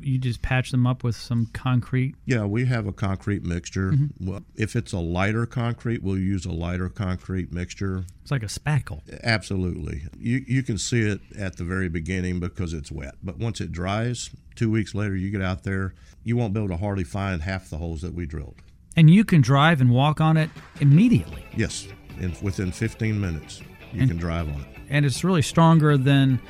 [0.00, 2.14] You just patch them up with some concrete.
[2.26, 3.92] Yeah, we have a concrete mixture.
[3.92, 4.28] Mm-hmm.
[4.30, 8.04] Well, if it's a lighter concrete, we'll use a lighter concrete mixture.
[8.22, 9.00] It's like a spackle.
[9.22, 10.02] Absolutely.
[10.18, 13.14] You you can see it at the very beginning because it's wet.
[13.22, 16.68] But once it dries, two weeks later you get out there, you won't be able
[16.68, 18.56] to hardly find half the holes that we drilled.
[18.96, 21.44] And you can drive and walk on it immediately.
[21.56, 24.66] Yes, in within 15 minutes you And- can drive on it.
[24.90, 26.40] And it's really stronger than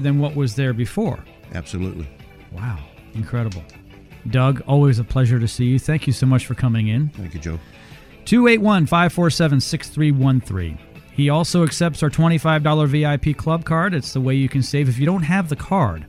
[0.00, 1.22] than what was there before.
[1.52, 2.08] Absolutely.
[2.54, 2.78] Wow.
[3.14, 3.62] Incredible.
[4.30, 5.78] Doug, always a pleasure to see you.
[5.78, 7.10] Thank you so much for coming in.
[7.10, 7.58] Thank you, Joe.
[8.24, 10.78] 281 547 6313.
[11.12, 13.94] He also accepts our $25 VIP club card.
[13.94, 14.88] It's the way you can save.
[14.88, 16.06] If you don't have the card,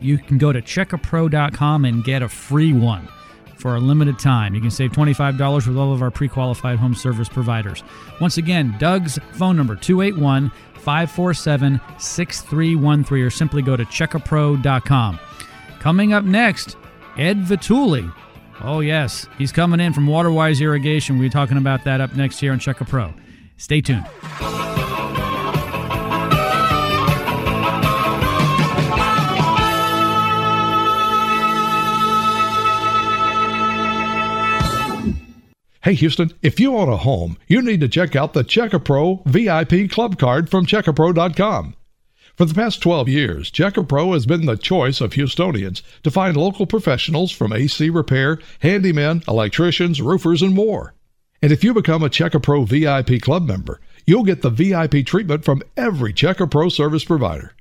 [0.00, 3.08] you can go to checkapro.com and get a free one
[3.56, 4.54] for a limited time.
[4.54, 7.82] You can save $25 with all of our pre qualified home service providers.
[8.20, 15.18] Once again, Doug's phone number 281 547 6313 or simply go to checkapro.com.
[15.84, 16.78] Coming up next,
[17.18, 18.10] Ed Vitulli.
[18.62, 21.18] Oh, yes, he's coming in from Waterwise Irrigation.
[21.18, 23.12] We'll be talking about that up next here on Check a Pro.
[23.58, 24.06] Stay tuned.
[35.82, 39.90] Hey Houston, if you own a home, you need to check out the Checkapro VIP
[39.90, 41.74] Club Card from Checkapro.com.
[42.36, 46.66] For the past 12 years, Checkapro has been the choice of Houstonians to find local
[46.66, 50.94] professionals from AC repair, handymen, electricians, roofers, and more.
[51.40, 55.62] And if you become a Checkapro VIP Club member, you'll get the VIP treatment from
[55.76, 57.54] every Checkapro service provider.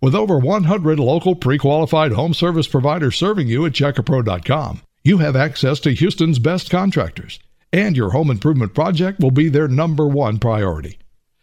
[0.00, 5.80] With over 100 local pre-qualified home service providers serving you at Checkapro.com, you have access
[5.80, 7.40] to Houston's best contractors
[7.72, 10.98] and your home improvement project will be their number one priority.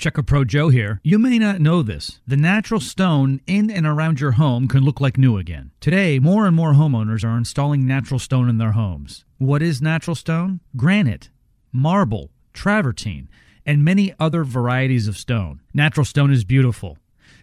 [0.00, 0.98] Check A Pro Joe here.
[1.04, 2.20] You may not know this.
[2.26, 5.72] The natural stone in and around your home can look like new again.
[5.78, 9.26] Today, more and more homeowners are installing natural stone in their homes.
[9.36, 10.60] What is natural stone?
[10.74, 11.28] Granite,
[11.70, 13.28] marble, travertine,
[13.66, 15.60] and many other varieties of stone.
[15.74, 16.96] Natural stone is beautiful.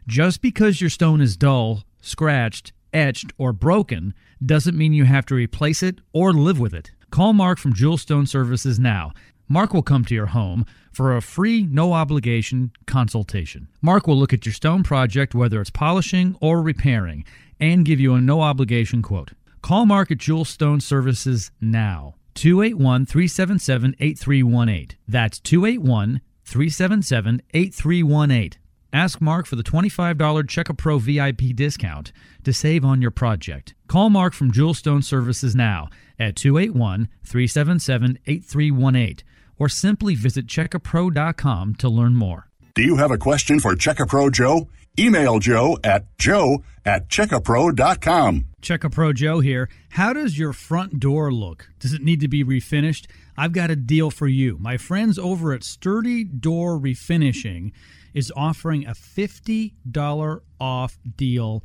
[0.07, 5.35] Just because your stone is dull, scratched, etched, or broken doesn't mean you have to
[5.35, 6.89] replace it or live with it.
[7.11, 9.13] Call Mark from Jewel Stone Services now.
[9.47, 10.65] Mark will come to your home
[10.97, 13.67] for a free, no obligation consultation.
[13.83, 17.23] Mark will look at your stone project, whether it's polishing or repairing,
[17.59, 19.33] and give you a no obligation quote.
[19.61, 22.15] Call Mark at Jewel Stone Services now.
[22.33, 24.97] 281 377 8318.
[25.07, 28.59] That's 281 377 8318.
[28.91, 32.11] Ask Mark for the $25 Check a Pro VIP discount
[32.43, 33.75] to save on your project.
[33.87, 39.23] Call Mark from Jewel Stone Services now at 281 377 8318
[39.59, 42.47] or simply visit checkapro.com to learn more.
[42.75, 44.69] Do you have a question for Checkapro Joe?
[44.99, 48.45] Email Joe at joe at checkapro.com.
[48.61, 49.69] Checkapro Joe here.
[49.89, 51.69] How does your front door look?
[51.79, 53.05] Does it need to be refinished?
[53.37, 54.57] I've got a deal for you.
[54.59, 57.71] My friends over at Sturdy Door Refinishing
[58.13, 61.63] is offering a $50 off deal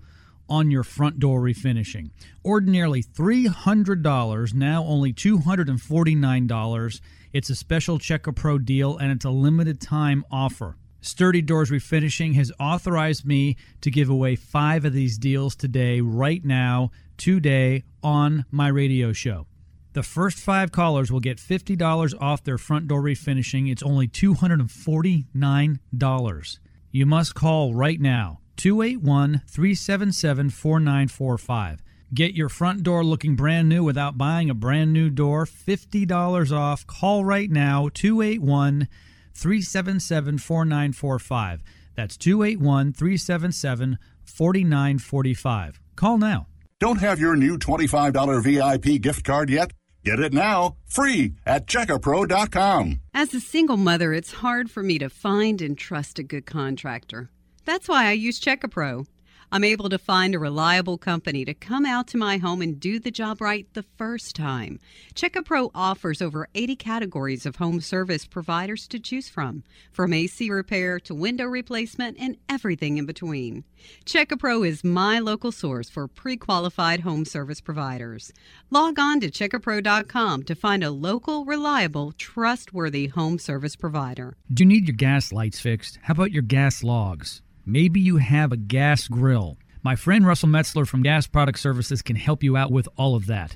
[0.49, 2.11] on your front door refinishing.
[2.45, 7.01] Ordinarily $300, now only $249.
[7.33, 10.77] It's a special Check A Pro deal and it's a limited time offer.
[11.01, 16.45] Sturdy Doors Refinishing has authorized me to give away five of these deals today, right
[16.45, 19.47] now, today, on my radio show.
[19.95, 23.73] The first five callers will get $50 off their front door refinishing.
[23.73, 26.59] It's only $249.
[26.91, 31.83] You must call right now 281 377 4945.
[32.15, 35.47] Get your front door looking brand new without buying a brand new door.
[35.47, 36.87] $50 off.
[36.87, 38.87] Call right now 281
[39.33, 41.63] 377 4945.
[41.97, 45.81] That's 281 377 4945.
[45.97, 46.49] Call now.
[46.79, 49.73] Don't have your new $25 VIP gift card yet?
[50.05, 53.01] Get it now, free at checkapro.com.
[53.15, 57.31] As a single mother, it's hard for me to find and trust a good contractor.
[57.65, 59.07] That's why I use Checkapro.
[59.55, 62.99] I'm able to find a reliable company to come out to my home and do
[62.99, 64.81] the job right the first time.
[65.15, 69.63] Checkapro offers over 80 categories of home service providers to choose from,
[69.93, 73.65] from AC repair to window replacement and everything in between.
[74.07, 78.33] Checkapro is my local source for pre-qualified home service providers.
[78.71, 84.35] Log on to checkapro.com to find a local, reliable, trustworthy home service provider.
[84.51, 85.99] Do you need your gas lights fixed?
[86.05, 87.43] How about your gas logs?
[87.65, 89.57] Maybe you have a gas grill.
[89.83, 93.27] My friend Russell Metzler from Gas Product Services can help you out with all of
[93.27, 93.55] that.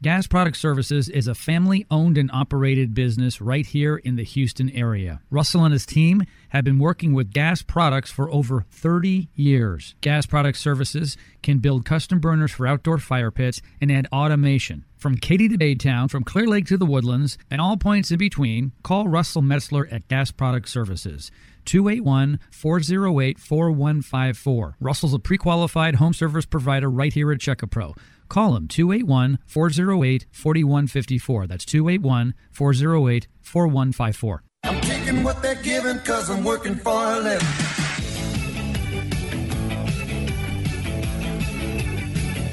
[0.00, 4.70] Gas Product Services is a family owned and operated business right here in the Houston
[4.70, 5.20] area.
[5.28, 9.96] Russell and his team have been working with gas products for over 30 years.
[10.00, 14.84] Gas Product Services can build custom burners for outdoor fire pits and add automation.
[14.96, 18.70] From Katy to Baytown, from Clear Lake to the Woodlands, and all points in between,
[18.84, 21.32] call Russell Metzler at Gas Product Services.
[21.68, 24.76] 281 408 4154.
[24.80, 27.94] Russell's a pre qualified home service provider right here at Checkapro.
[28.28, 31.46] Call him 281 408 4154.
[31.46, 34.42] That's 281 408 4154.
[34.64, 37.87] I'm taking what they're giving cause I'm working for a living.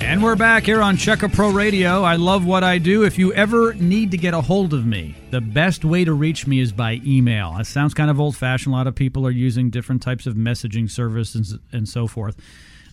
[0.05, 2.03] And we're back here on Check A Pro Radio.
[2.03, 3.03] I love what I do.
[3.03, 6.45] If you ever need to get a hold of me, the best way to reach
[6.45, 7.57] me is by email.
[7.57, 8.71] It sounds kind of old fashioned.
[8.71, 12.37] A lot of people are using different types of messaging services and so forth.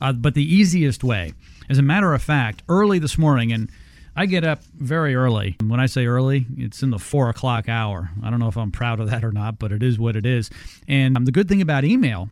[0.01, 1.35] Uh, but the easiest way,
[1.69, 3.71] as a matter of fact, early this morning, and
[4.17, 5.57] I get up very early.
[5.63, 8.11] When I say early, it's in the four o'clock hour.
[8.25, 10.25] I don't know if I'm proud of that or not, but it is what it
[10.25, 10.49] is.
[10.89, 12.31] And um, the good thing about email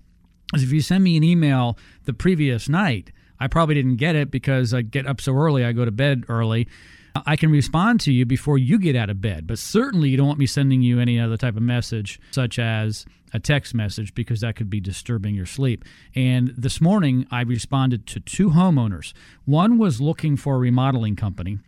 [0.55, 4.31] is if you send me an email the previous night, I probably didn't get it
[4.31, 6.69] because I get up so early, I go to bed early.
[7.27, 10.29] I can respond to you before you get out of bed, but certainly you don't
[10.29, 14.41] want me sending you any other type of message, such as a text message, because
[14.41, 15.85] that could be disturbing your sleep.
[16.15, 19.13] And this morning, I responded to two homeowners.
[19.45, 21.59] One was looking for a remodeling company.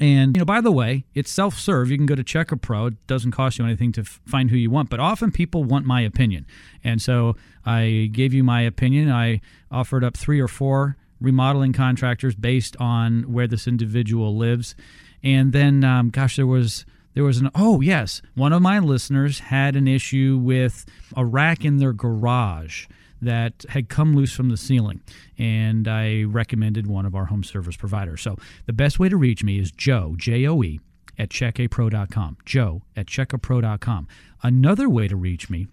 [0.00, 1.90] And, you know, by the way, it's self serve.
[1.90, 2.86] You can go to Check A Pro.
[2.86, 5.84] It doesn't cost you anything to f- find who you want, but often people want
[5.84, 6.46] my opinion.
[6.82, 9.12] And so I gave you my opinion.
[9.12, 14.74] I offered up three or four remodeling contractors based on where this individual lives.
[15.22, 19.40] And then, um, gosh, there was there was an oh yes, one of my listeners
[19.40, 22.86] had an issue with a rack in their garage
[23.22, 25.02] that had come loose from the ceiling,
[25.36, 28.22] and I recommended one of our home service providers.
[28.22, 30.80] So the best way to reach me is Joe J O E
[31.18, 32.38] at checkapro.com.
[32.46, 34.08] Joe at checkapro.com.
[34.42, 35.66] Another way to reach me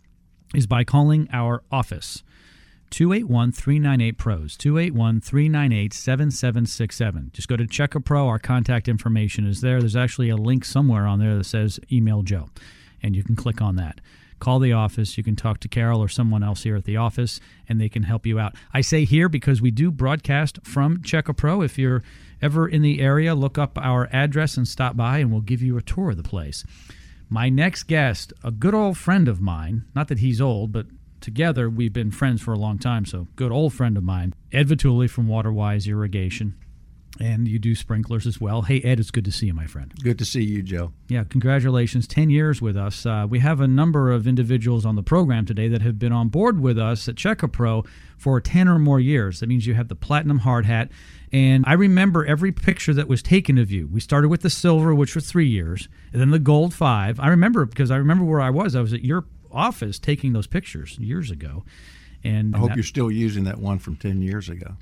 [0.53, 2.23] is by calling our office.
[2.89, 7.31] 281 398 PROS, 281 398 7767.
[7.33, 8.27] Just go to Check A Pro.
[8.27, 9.79] Our contact information is there.
[9.79, 12.49] There's actually a link somewhere on there that says email Joe,
[13.03, 13.99] and you can click on that.
[14.39, 15.17] Call the office.
[15.17, 18.03] You can talk to Carol or someone else here at the office, and they can
[18.03, 18.55] help you out.
[18.73, 21.61] I say here because we do broadcast from Check A Pro.
[21.61, 22.03] If you're
[22.41, 25.77] ever in the area, look up our address and stop by, and we'll give you
[25.77, 26.63] a tour of the place.
[27.29, 30.85] My next guest, a good old friend of mine, not that he's old, but
[31.21, 34.67] together we've been friends for a long time, so good old friend of mine, Ed
[34.67, 36.55] Vitulli from Waterwise Irrigation.
[37.19, 38.63] And you do sprinklers as well.
[38.63, 39.91] Hey, Ed, it's good to see you, my friend.
[40.03, 40.91] Good to see you, Joe.
[41.07, 42.05] Yeah, congratulations.
[42.07, 43.05] 10 years with us.
[43.05, 46.27] Uh, we have a number of individuals on the program today that have been on
[46.27, 47.83] board with us at Check A Pro
[48.17, 49.39] for 10 or more years.
[49.39, 50.91] That means you have the platinum hard hat.
[51.31, 53.87] And I remember every picture that was taken of you.
[53.87, 57.19] We started with the silver, which was three years, and then the gold five.
[57.19, 58.75] I remember because I remember where I was.
[58.75, 59.25] I was at your
[59.57, 61.65] office taking those pictures years ago.
[62.23, 64.75] And I hope that- you're still using that one from 10 years ago.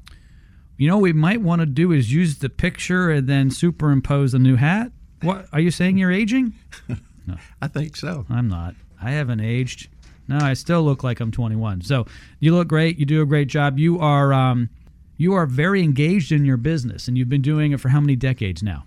[0.78, 4.34] you know, what we might want to do is use the picture and then superimpose
[4.34, 4.92] a new hat.
[5.22, 5.98] What are you saying?
[5.98, 6.54] You're aging?
[7.28, 7.38] No.
[7.60, 8.24] I think so.
[8.30, 8.76] I'm not.
[9.02, 9.88] I haven't aged.
[10.28, 11.82] No, I still look like I'm 21.
[11.82, 12.06] So
[12.40, 13.00] you look great.
[13.00, 13.80] You do a great job.
[13.80, 14.70] You are um,
[15.18, 18.16] you are very engaged in your business, and you've been doing it for how many
[18.16, 18.86] decades now?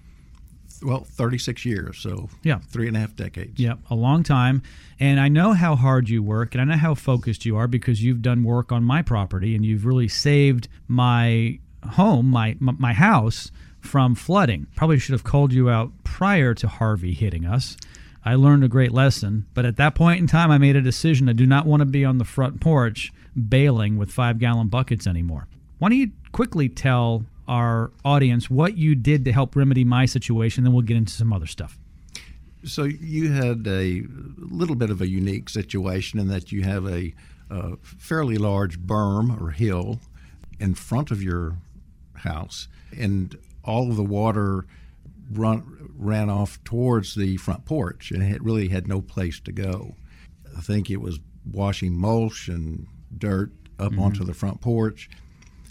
[0.82, 2.58] Well, 36 years, so Yeah.
[2.58, 3.58] three and a half decades.
[3.58, 4.62] Yep, a long time.
[5.00, 8.02] And I know how hard you work, and I know how focused you are because
[8.02, 11.58] you've done work on my property, and you've really saved my
[11.90, 14.66] home, my my my house from flooding.
[14.76, 17.76] Probably should have called you out prior to Harvey hitting us.
[18.24, 21.28] I learned a great lesson, but at that point in time, I made a decision.
[21.28, 23.12] I do not want to be on the front porch
[23.48, 25.46] bailing with five gallon buckets anymore.
[25.78, 30.64] Why don't you quickly tell our audience what you did to help remedy my situation,
[30.64, 31.78] then we'll get into some other stuff.
[32.64, 34.04] So you had a
[34.36, 37.14] little bit of a unique situation in that you have a,
[37.50, 40.00] uh fairly large berm or hill
[40.60, 41.56] in front of your
[42.16, 44.66] house, and all of the water
[45.32, 49.94] run, ran off towards the front porch, and it really had no place to go.
[50.56, 55.08] I think it was washing mulch and dirt up onto the front porch.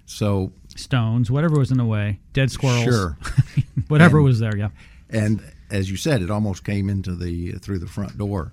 [0.05, 3.17] So Stones, whatever was in the way, dead squirrels, Sure.
[3.87, 4.55] whatever And- was there.
[4.57, 4.69] Yeah.
[5.09, 8.51] and as you said, it almost came into the through the front door.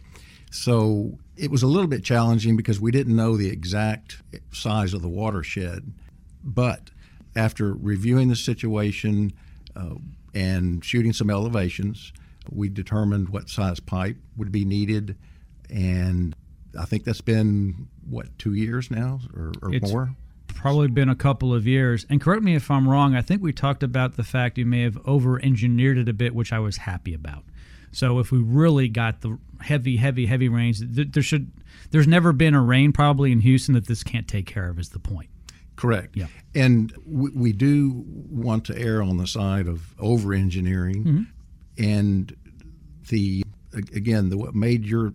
[0.50, 5.02] So it was a little bit challenging because we didn't know the exact size of
[5.02, 5.92] the watershed.
[6.42, 6.90] But
[7.37, 9.32] after reviewing the situation
[9.76, 9.94] uh,
[10.34, 12.12] and shooting some elevations,
[12.50, 15.16] we determined what size pipe would be needed,
[15.70, 16.37] and
[16.78, 20.14] I think that's been what two years now or, or more.
[20.64, 22.07] Probably been a couple of years.
[22.09, 23.14] And correct me if I'm wrong.
[23.14, 26.35] I think we talked about the fact you may have over engineered it a bit,
[26.35, 27.44] which I was happy about.
[27.92, 31.53] So if we really got the heavy, heavy, heavy rains, th- there should.
[31.90, 34.79] There's never been a rain probably in Houston that this can't take care of.
[34.79, 35.29] Is the point?
[35.77, 36.16] Correct.
[36.16, 36.29] Yeah.
[36.55, 41.04] And we, we do want to err on the side of over engineering.
[41.04, 41.85] Mm-hmm.
[41.85, 42.37] And
[43.10, 43.44] the
[43.75, 45.12] again, the, what made your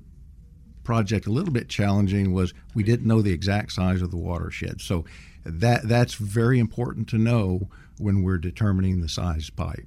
[0.84, 4.82] project a little bit challenging was we didn't know the exact size of the watershed.
[4.82, 5.06] So
[5.46, 9.86] that that's very important to know when we're determining the size pipe.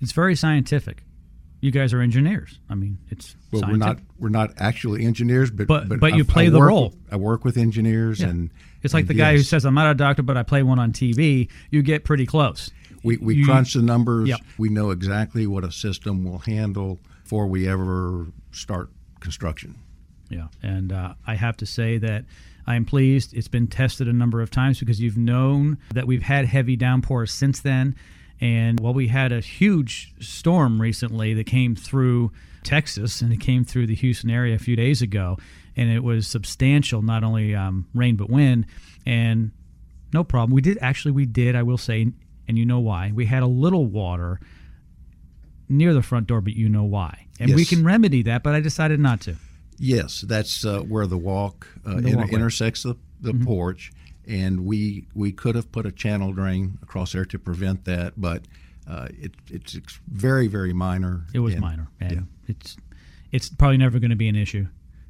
[0.00, 1.04] It's very scientific.
[1.60, 2.58] You guys are engineers.
[2.70, 6.26] I mean, it's Well, we're not we're not actually engineers, but But- but you I-
[6.26, 6.94] play I the work role.
[7.12, 8.28] I work with engineers, Yeah.
[8.30, 8.50] and
[8.82, 10.78] It's like and the guy who says, "I'm not a doctor, but I play one
[10.78, 12.70] on TV." You get pretty close.
[13.02, 14.28] We, we You- crunch the numbers.
[14.30, 14.40] Yep.
[14.56, 18.90] We know exactly what a system will handle before we ever start
[19.20, 19.74] construction.
[20.30, 22.24] Yeah, and uh, I have to say that
[22.66, 23.34] I am pleased.
[23.34, 27.32] It's been tested a number of times because you've known that we've had heavy downpours
[27.32, 27.96] since then.
[28.40, 33.64] And while we had a huge storm recently that came through Texas and it came
[33.64, 35.36] through the Houston area a few days ago,
[35.76, 38.66] and it was substantial, not only um, rain but wind.
[39.04, 39.50] And
[40.12, 40.54] no problem.
[40.54, 41.56] We did actually, we did.
[41.56, 42.12] I will say,
[42.48, 43.12] and you know why.
[43.14, 44.40] We had a little water
[45.68, 47.26] near the front door, but you know why.
[47.38, 49.36] And we can remedy that, but I decided not to.
[49.82, 53.90] Yes, that's uh, where the walk uh, The inter- intersects the, the porch,
[54.28, 58.42] and we we could have put a channel drain across there to prevent that, but
[58.86, 61.24] uh, it, it's ex- very very minor.
[61.32, 62.20] It was and- minor, and yeah.
[62.46, 62.76] it's
[63.32, 64.66] it's probably never going to be an issue.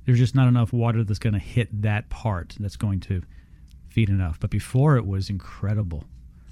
[0.07, 3.23] There's just not enough water that's going to hit that part that's going to
[3.89, 4.39] feed enough.
[4.39, 6.05] But before it was incredible.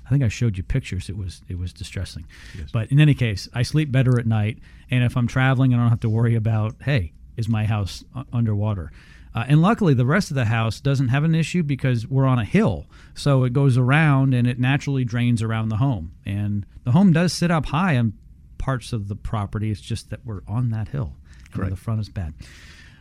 [0.04, 1.10] I think I showed you pictures.
[1.10, 2.24] It was it was distressing.
[2.72, 4.58] But in any case, I sleep better at night,
[4.90, 8.92] and if I'm traveling, I don't have to worry about hey, is my house underwater?
[9.34, 12.38] Uh, and luckily, the rest of the house doesn't have an issue because we're on
[12.38, 16.12] a hill, so it goes around and it naturally drains around the home.
[16.26, 18.14] And the home does sit up high on
[18.58, 19.70] parts of the property.
[19.70, 21.14] It's just that we're on that hill.
[21.52, 21.70] Correct.
[21.70, 22.34] The front is bad.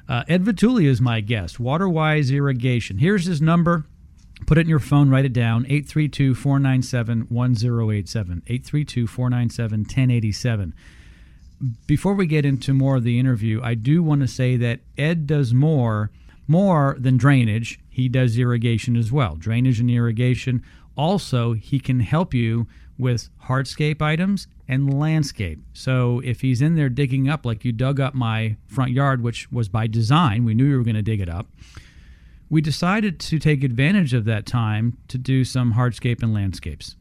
[0.08, 1.60] Uh, Ed Vitulli is my guest.
[1.60, 3.00] Waterwise Irrigation.
[3.00, 3.86] Here's his number.
[4.46, 8.44] Put it in your phone, write it down 832 497 1087.
[8.46, 10.74] 832 497 1087.
[11.88, 15.28] Before we get into more of the interview, I do want to say that Ed
[15.28, 16.12] does more
[16.49, 17.78] more than drainage.
[17.89, 19.36] He does irrigation as well.
[19.36, 20.64] Drainage and irrigation.
[20.95, 25.60] Also, he can help you with hardscape items and landscape.
[25.74, 29.51] So if he's in there digging up like you dug up my front yard, which
[29.51, 31.47] was by design, we knew you were going to dig it up
[32.49, 36.95] we decided to take advantage of that time to do some hardscape and landscapes.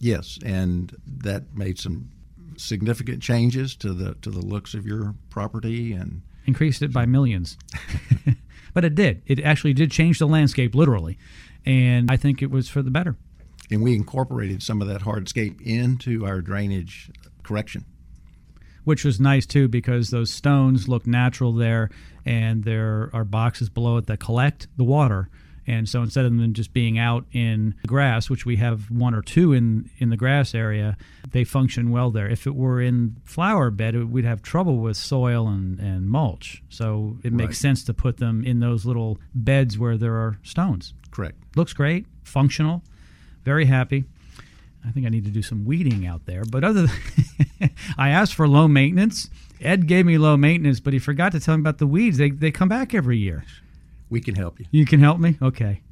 [0.00, 2.10] Yes, and that made some
[2.58, 7.58] significant changes to the to the looks of your property and Increased it by millions.
[8.74, 9.20] but it did.
[9.26, 11.18] It actually did change the landscape literally.
[11.66, 13.16] And I think it was for the better.
[13.70, 17.10] and we incorporated some of that hardscape into our drainage
[17.42, 17.84] correction.
[18.84, 21.90] Which was nice too because those stones look natural there
[22.24, 25.28] and there are boxes below it that collect the water.
[25.68, 29.14] And so instead of them just being out in the grass, which we have one
[29.14, 30.96] or two in, in the grass area,
[31.30, 32.26] they function well there.
[32.26, 36.62] If it were in flower bed, it, we'd have trouble with soil and, and mulch.
[36.70, 37.56] So it makes Right.
[37.56, 40.94] sense to put them in those little beds where there are stones.
[41.10, 41.36] Correct.
[41.54, 42.82] Looks great, functional,
[43.44, 44.04] very happy.
[44.86, 46.44] I think I need to do some weeding out there.
[46.44, 49.28] But other than I asked for low maintenance.
[49.60, 52.16] Ed gave me low maintenance, but he forgot to tell me about the weeds.
[52.16, 53.44] They, they come back every year.
[54.10, 54.66] We can help you.
[54.70, 55.36] You can help me?
[55.42, 55.82] Okay.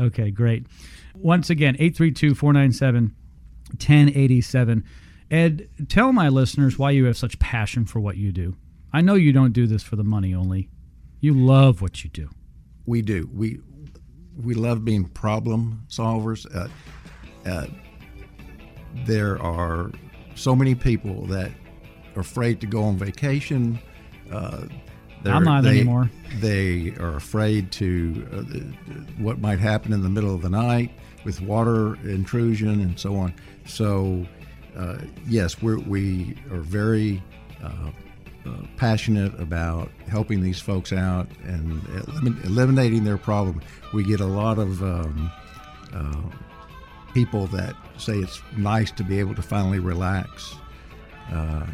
[0.00, 0.66] Okay, great.
[1.14, 3.14] Once again, 832 497
[3.70, 4.84] 1087.
[5.30, 8.56] Ed, tell my listeners why you have such passion for what you do.
[8.92, 10.70] I know you don't do this for the money only.
[11.20, 12.30] You love what you do.
[12.86, 13.28] We do.
[13.32, 13.60] We
[14.42, 16.46] we love being problem solvers.
[16.54, 16.68] Uh,
[17.46, 17.66] uh,
[19.04, 19.90] there are
[20.34, 21.50] so many people that
[22.16, 23.78] are afraid to go on vacation.
[24.32, 24.66] Uh,
[25.22, 26.10] they're- I'm not they, anymore.
[26.40, 28.42] They are afraid to uh,
[29.22, 30.90] what might happen in the middle of the night
[31.24, 33.34] with water intrusion and so on.
[33.66, 34.26] So,
[34.76, 37.22] uh, yes, we're, we are very
[37.62, 37.90] uh,
[38.46, 43.60] uh, passionate about helping these folks out and elimin- eliminating their problem.
[43.92, 45.30] We get a lot of um,
[45.92, 46.22] uh,
[47.14, 50.54] people that say it's nice to be able to finally relax
[51.32, 51.66] uh,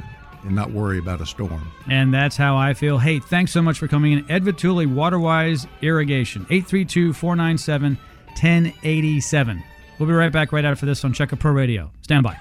[0.45, 1.71] and not worry about a storm.
[1.91, 2.99] And that's how I feel.
[2.99, 4.31] Hey, thanks so much for coming in.
[4.31, 9.63] Ed Vitulli, Waterwise Irrigation, 832 497 1087.
[9.99, 11.91] We'll be right back right after this on Check Pro Radio.
[12.03, 12.37] Stand by.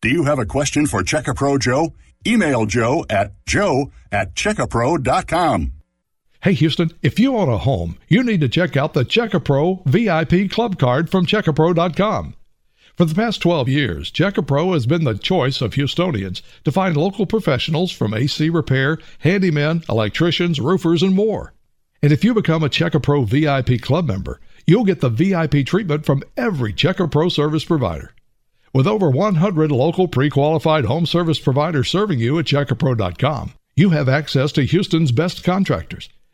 [0.00, 1.94] Do you have a question for Check A Pro Joe?
[2.26, 5.72] Email Joe at joe at checkapro.com.
[6.44, 9.40] Hey Houston, if you own a home, you need to check out the Check A
[9.40, 12.34] Pro VIP Club Card from Checkapro.com.
[12.96, 16.70] For the past 12 years, Check A Pro has been the choice of Houstonians to
[16.70, 21.54] find local professionals from AC repair, handymen, electricians, roofers, and more.
[22.02, 25.64] And if you become a Check A Pro VIP Club member, you'll get the VIP
[25.64, 28.12] treatment from every Check A Pro service provider.
[28.74, 34.10] With over 100 local pre qualified home service providers serving you at checkapro.com, you have
[34.10, 36.10] access to Houston's best contractors,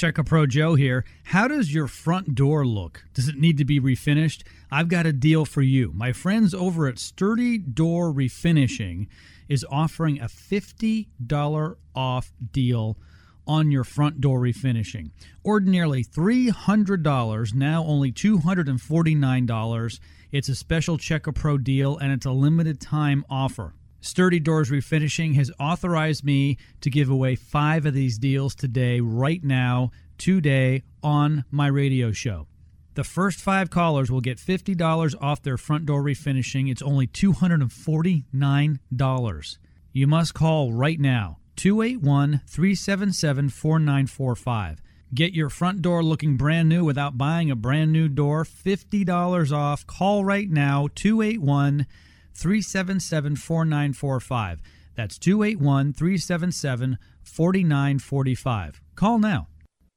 [0.00, 1.04] Check A Pro Joe here.
[1.24, 3.04] How does your front door look?
[3.12, 4.44] Does it need to be refinished?
[4.72, 5.92] I've got a deal for you.
[5.94, 9.08] My friends over at Sturdy Door Refinishing
[9.46, 12.96] is offering a $50 off deal
[13.46, 15.10] on your front door refinishing.
[15.44, 20.00] Ordinarily $300, now only $249.
[20.32, 23.74] It's a special Check A Pro deal and it's a limited time offer.
[24.00, 29.42] Sturdy Doors Refinishing has authorized me to give away five of these deals today, right
[29.44, 32.46] now, today, on my radio show.
[32.94, 36.68] The first five callers will get $50 off their front door refinishing.
[36.70, 39.58] It's only $249.
[39.92, 44.82] You must call right now 281 377 4945.
[45.12, 48.44] Get your front door looking brand new without buying a brand new door.
[48.44, 49.86] $50 off.
[49.86, 51.86] Call right now 281
[52.34, 54.60] 377 4945.
[54.96, 58.80] That's 281 377 4945.
[58.94, 59.48] Call now.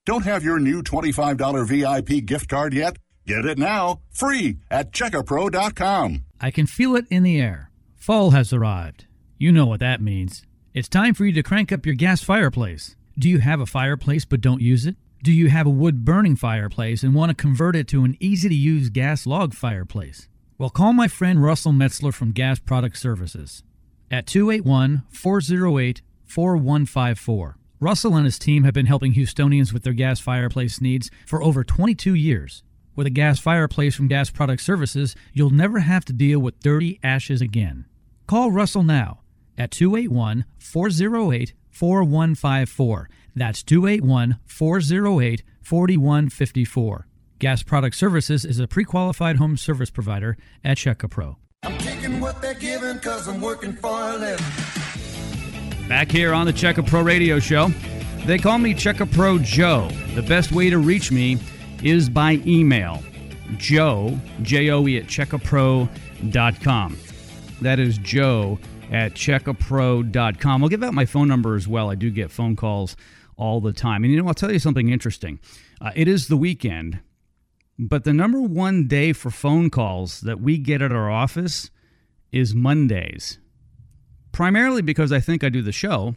[0.05, 2.97] Don't have your new $25 VIP gift card yet?
[3.25, 6.25] Get it now, free at checkapro.com.
[6.41, 7.71] I can feel it in the air.
[7.95, 9.05] Fall has arrived.
[9.37, 10.45] You know what that means.
[10.73, 12.97] It's time for you to crank up your gas fireplace.
[13.17, 14.95] Do you have a fireplace but don't use it?
[15.23, 18.49] Do you have a wood burning fireplace and want to convert it to an easy
[18.49, 20.27] to use gas log fireplace?
[20.59, 23.63] Well, call my friend Russell Metzler from Gas Product Services
[24.11, 27.57] at 281 408 4154.
[27.79, 31.63] Russell and his team have been helping Houstonians with their gas fireplace needs for over
[31.63, 32.61] 22 years.
[32.95, 36.99] With a gas fireplace from Gas Product Services, you'll never have to deal with dirty
[37.03, 37.85] ashes again.
[38.27, 39.21] Call Russell now
[39.57, 43.09] at 281 408 4154.
[43.35, 47.07] That's 281 408 4154.
[47.39, 51.37] Gas Product Services is a pre qualified home service provider at Check A Pro.
[51.63, 54.45] I'm taking what they're giving cause I'm working for a living.
[55.87, 57.69] Back here on the Check A Pro Radio Show.
[58.25, 59.89] They call me Check A Pro Joe.
[60.15, 61.37] The best way to reach me
[61.81, 63.03] is by email.
[63.57, 66.97] Joe, J O E at checkapro.com.
[67.61, 68.59] That is Joe
[68.91, 70.63] at checkapro.com.
[70.63, 71.89] I'll give out my phone number as well.
[71.89, 72.95] I do get phone calls
[73.37, 74.03] all the time.
[74.03, 75.39] And you know, I'll tell you something interesting.
[75.81, 76.99] Uh, it is the weekend,
[77.77, 81.69] but the number one day for phone calls that we get at our office
[82.31, 83.39] is Mondays
[84.33, 86.15] primarily because I think I do the show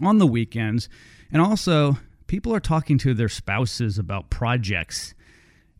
[0.00, 0.88] on the weekends.
[1.30, 5.12] And also, people are talking to their spouses about projects,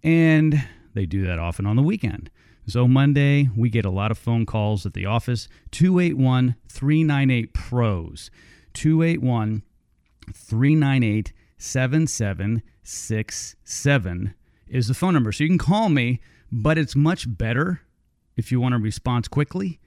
[0.02, 2.30] and they do that often on the weekend.
[2.66, 8.30] So, Monday, we get a lot of phone calls at the office 281 398 PROS.
[8.74, 9.62] 281
[10.34, 14.34] 398 7767
[14.72, 15.30] is the phone number.
[15.30, 16.20] So, you can call me,
[16.50, 17.82] but it's much better
[18.36, 19.78] if you want a response quickly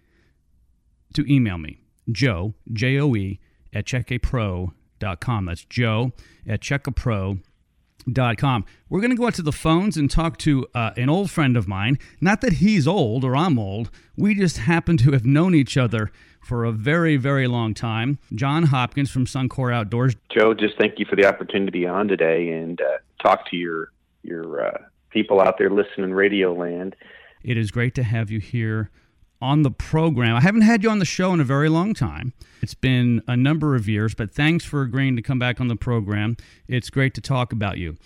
[1.14, 1.80] to email me,
[2.12, 3.40] Joe, J O E,
[3.74, 5.46] at checkapro.com.
[5.46, 6.12] That's Joe
[6.48, 8.66] at checkapro.com.
[8.90, 11.58] We're going to go out to the phones and talk to uh, an old friend
[11.58, 11.98] of mine.
[12.22, 16.12] Not that he's old or I'm old, we just happen to have known each other
[16.42, 18.20] for a very, very long time.
[18.34, 20.16] John Hopkins from Suncor Outdoors.
[20.32, 23.58] Joe, just thank you for the opportunity to be on today and uh, talk to
[23.58, 23.90] your
[24.26, 24.78] your uh,
[25.10, 26.96] people out there listening in Radio Land.
[27.44, 28.90] It is great to have you here
[29.42, 30.36] on the program.
[30.36, 32.34] I haven't had you on the show in a very long time.
[32.62, 35.76] It's been a number of years, but thanks for agreeing to come back on the
[35.76, 36.38] program.
[36.68, 37.98] It's great to talk about you.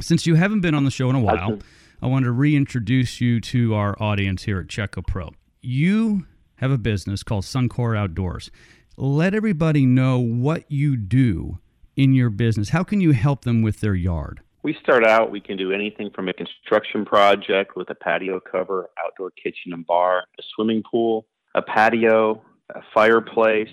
[0.00, 1.58] Since you haven't been on the show in a while,
[2.02, 5.30] I want to reintroduce you to our audience here at Check A Pro.
[5.60, 8.50] You have a business called Suncor Outdoors.
[8.96, 11.58] Let everybody know what you do
[11.96, 12.70] in your business.
[12.70, 14.40] How can you help them with their yard?
[14.62, 18.90] We start out, we can do anything from a construction project with a patio cover,
[19.02, 22.42] outdoor kitchen and bar, a swimming pool, a patio,
[22.74, 23.72] a fireplace,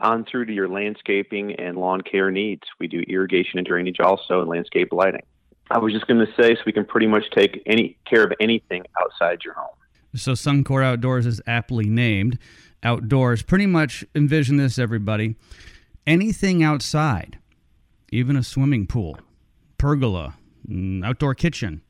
[0.00, 2.62] on through to your landscaping and lawn care needs.
[2.78, 5.24] We do irrigation and drainage also and landscape lighting.
[5.70, 8.32] I was just going to say, so we can pretty much take any care of
[8.38, 9.74] anything outside your home.
[10.14, 12.38] So Suncor Outdoors is aptly named
[12.84, 13.42] outdoors.
[13.42, 15.34] Pretty much envision this, everybody.
[16.06, 17.38] Anything outside,
[18.12, 19.18] even a swimming pool,
[19.78, 20.36] pergola,
[20.68, 21.82] mm, outdoor kitchen.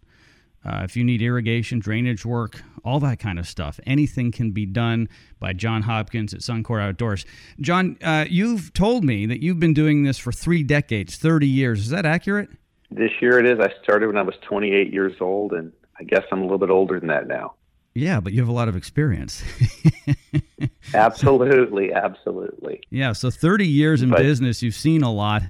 [0.66, 4.64] Uh, if you need irrigation, drainage work, all that kind of stuff, anything can be
[4.64, 5.08] done
[5.38, 7.26] by John Hopkins at Suncor Outdoors.
[7.60, 11.80] John, uh, you've told me that you've been doing this for three decades, 30 years.
[11.80, 12.48] Is that accurate?
[12.90, 13.58] This year it is.
[13.60, 15.70] I started when I was 28 years old, and
[16.00, 17.54] I guess I'm a little bit older than that now.
[17.94, 19.42] Yeah, but you have a lot of experience.
[20.94, 22.80] Absolutely, absolutely.
[22.90, 25.42] Yeah, so 30 years in But- business, you've seen a lot,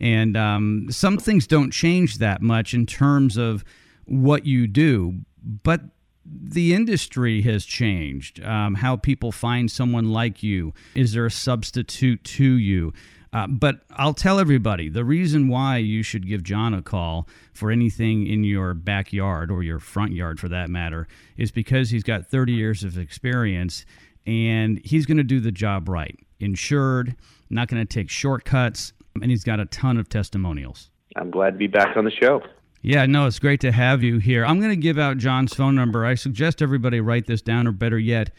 [0.00, 3.64] and um, some things don't change that much in terms of
[4.06, 5.20] what you do,
[5.62, 5.82] but
[6.24, 8.42] the industry has changed.
[8.42, 10.72] Um, how people find someone like you.
[10.94, 12.92] Is there a substitute to you?
[13.32, 17.70] Uh, but I'll tell everybody the reason why you should give John a call for
[17.70, 22.26] anything in your backyard or your front yard for that matter is because he's got
[22.26, 23.84] 30 years of experience
[24.26, 26.18] and he's going to do the job right.
[26.40, 27.14] Insured,
[27.50, 30.90] not going to take shortcuts, and he's got a ton of testimonials.
[31.16, 32.42] I'm glad to be back on the show.
[32.82, 34.44] Yeah, no, it's great to have you here.
[34.44, 36.06] I'm going to give out John's phone number.
[36.06, 38.30] I suggest everybody write this down, or better yet,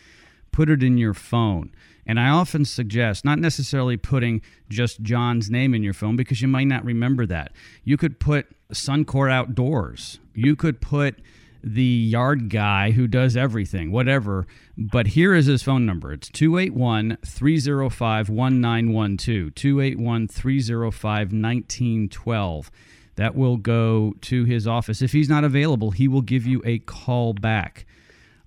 [0.51, 1.71] put it in your phone.
[2.07, 6.47] And I often suggest not necessarily putting just John's name in your phone because you
[6.47, 7.51] might not remember that.
[7.83, 10.19] You could put Suncor Outdoors.
[10.33, 11.19] You could put
[11.63, 14.47] the yard guy who does everything, whatever.
[14.77, 19.55] But here is his phone number it's 281 305 1912.
[19.55, 22.71] 281 305 1912
[23.15, 25.01] that will go to his office.
[25.01, 27.85] If he's not available, he will give you a call back.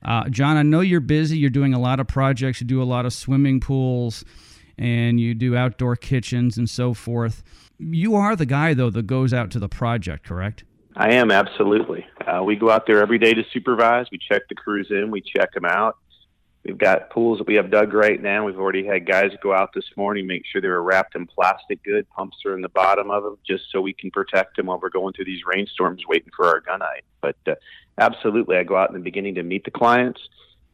[0.05, 1.39] Uh, John, I know you're busy.
[1.39, 2.61] You're doing a lot of projects.
[2.61, 4.25] You do a lot of swimming pools
[4.77, 7.43] and you do outdoor kitchens and so forth.
[7.79, 10.65] You are the guy, though, that goes out to the project, correct?
[10.97, 12.07] I am absolutely.
[12.25, 14.07] Uh, we go out there every day to supervise.
[14.13, 15.11] We check the crews in.
[15.11, 15.97] We check them out.
[16.65, 18.47] We've got pools that we have dug right now.
[18.47, 21.83] We've already had guys go out this morning, make sure they were wrapped in plastic
[21.83, 22.09] good.
[22.11, 24.89] Pumps are in the bottom of them, just so we can protect them while we're
[24.89, 27.03] going through these rainstorms, waiting for our gunite.
[27.21, 27.57] But uh,
[27.99, 30.21] absolutely, I go out in the beginning to meet the clients.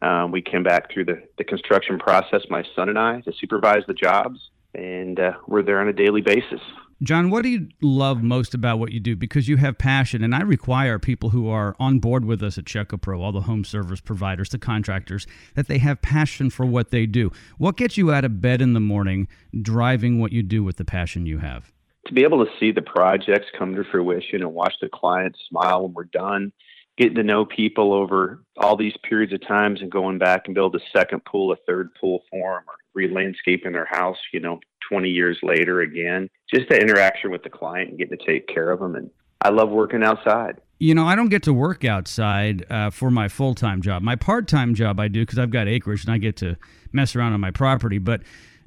[0.03, 3.83] Um, we came back through the, the construction process, my son and I, to supervise
[3.89, 4.39] the jobs,
[4.75, 6.61] and uh, we're there on a daily basis.
[7.03, 9.17] John, what do you love most about what you do?
[9.17, 12.67] Because you have passion, and I require people who are on board with us at
[12.67, 16.67] Check A Pro, all the home service providers, the contractors, that they have passion for
[16.67, 17.33] what they do.
[17.57, 19.29] What gets you out of bed in the morning,
[19.63, 21.73] driving what you do with the passion you have?
[22.07, 25.85] to be able to see the projects come to fruition and watch the clients smile
[25.85, 26.51] when we're done,
[27.01, 30.77] getting to know people over all these periods of times and going back and build
[30.77, 35.09] a second pool, a third pool for them, or re-landscaping their house, you know, 20
[35.09, 36.29] years later again.
[36.53, 38.97] Just the interaction with the client and getting to take care of them.
[38.97, 40.61] And I love working outside.
[40.79, 44.03] You know, I don't get to work outside uh, for my full time job.
[44.03, 46.59] My part time job I do because I've got acreage and I get to
[46.93, 47.97] mess around on my property.
[47.97, 48.21] But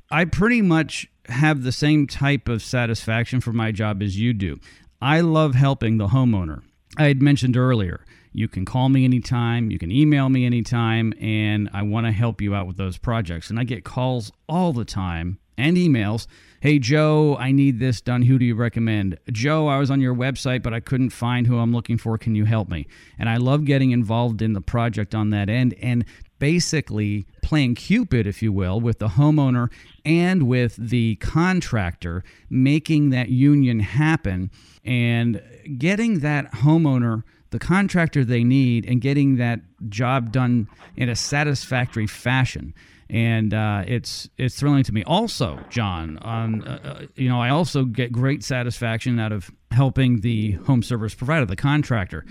[0.10, 4.60] I pretty much have the same type of satisfaction for my job as you do.
[5.00, 6.64] I love helping the homeowner.
[6.98, 11.70] I had mentioned earlier, you can call me anytime, you can email me anytime, and
[11.74, 13.50] I want to help you out with those projects.
[13.50, 16.28] And I get calls all the time and emails.
[16.60, 18.24] Hey, Joe, I need this done.
[18.24, 19.20] Who do you recommend?
[19.32, 22.18] Joe, I was on your website, but I couldn't find who I'm looking for.
[22.18, 22.88] Can you help me?
[23.20, 26.06] And I love getting involved in the project on that end and
[26.40, 29.70] basically playing Cupid, if you will, with the homeowner
[30.04, 34.50] and with the contractor, making that union happen
[34.84, 35.42] and
[35.78, 37.24] getting that homeowner
[37.54, 42.74] the contractor they need and getting that job done in a satisfactory fashion
[43.10, 45.04] and uh, it's it's thrilling to me.
[45.04, 50.54] Also, John, uh, uh, you know, I also get great satisfaction out of helping the
[50.54, 52.26] home service provider, the contractor.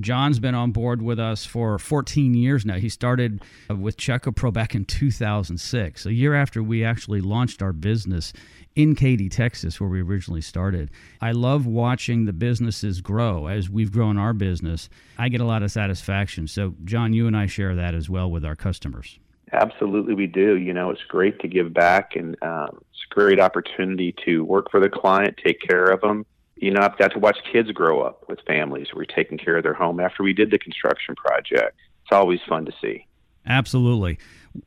[0.00, 2.74] John's been on board with us for 14 years now.
[2.74, 7.20] He started uh, with Check A Pro back in 2006, a year after we actually
[7.20, 8.32] launched our business
[8.74, 10.90] in Katy, Texas, where we originally started.
[11.20, 14.90] I love watching the businesses grow as we've grown our business.
[15.16, 16.46] I get a lot of satisfaction.
[16.46, 19.18] So, John, you and I share that as well with our customers.
[19.52, 20.56] Absolutely, we do.
[20.56, 24.70] You know, it's great to give back, and um, it's a great opportunity to work
[24.70, 26.26] for the client, take care of them.
[26.56, 28.88] You know, I've got to watch kids grow up with families.
[28.94, 31.76] We're taking care of their home after we did the construction project.
[32.02, 33.06] It's always fun to see.
[33.46, 34.18] Absolutely.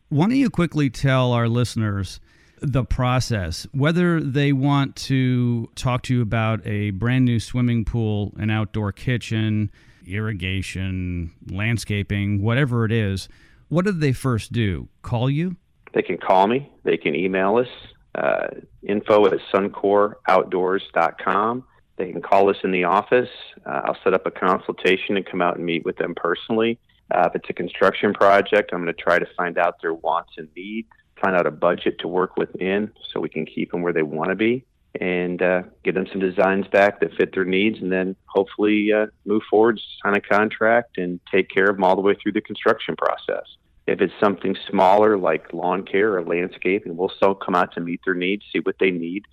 [0.09, 2.19] Why don't you quickly tell our listeners
[2.61, 8.33] the process, whether they want to talk to you about a brand new swimming pool,
[8.37, 9.71] an outdoor kitchen,
[10.05, 13.29] irrigation, landscaping, whatever it is?
[13.69, 14.89] What do they first do?
[15.01, 15.55] Call you?
[15.93, 16.71] They can call me.
[16.83, 17.67] They can email us.
[18.15, 18.47] Uh,
[18.83, 21.63] info at suncoroutdoors.com.
[21.99, 23.29] They can call us in the office.
[23.65, 26.79] Uh, I'll set up a consultation and come out and meet with them personally.
[27.13, 30.31] Uh, if it's a construction project, I'm going to try to find out their wants
[30.37, 30.87] and needs,
[31.21, 34.29] find out a budget to work within so we can keep them where they want
[34.29, 34.63] to be,
[35.01, 39.07] and uh, get them some designs back that fit their needs, and then hopefully uh,
[39.25, 42.39] move forward, sign a contract, and take care of them all the way through the
[42.39, 43.43] construction process.
[43.87, 47.99] If it's something smaller like lawn care or landscaping, we'll still come out to meet
[48.05, 49.25] their needs, see what they need,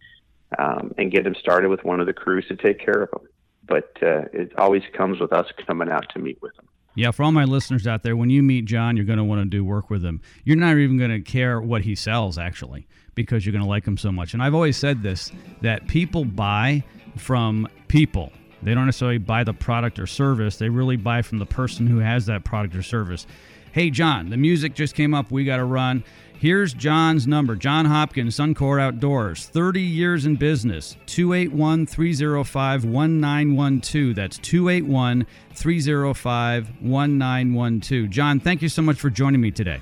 [0.59, 3.28] um, and get them started with one of the crews to take care of them.
[3.66, 6.66] But uh, it always comes with us coming out to meet with them.
[6.97, 9.42] Yeah, for all my listeners out there, when you meet John, you're going to want
[9.42, 10.22] to do work with him.
[10.44, 13.86] You're not even going to care what he sells, actually, because you're going to like
[13.86, 14.32] him so much.
[14.32, 15.30] And I've always said this
[15.61, 16.84] that people buy
[17.16, 18.32] from people.
[18.62, 21.99] They don't necessarily buy the product or service, they really buy from the person who
[21.99, 23.26] has that product or service.
[23.72, 25.30] Hey, John, the music just came up.
[25.30, 26.03] We got to run.
[26.39, 34.14] Here's John's number John Hopkins, Suncor Outdoors, 30 years in business, 281 305 1912.
[34.14, 38.11] That's 281 305 1912.
[38.11, 39.80] John, thank you so much for joining me today.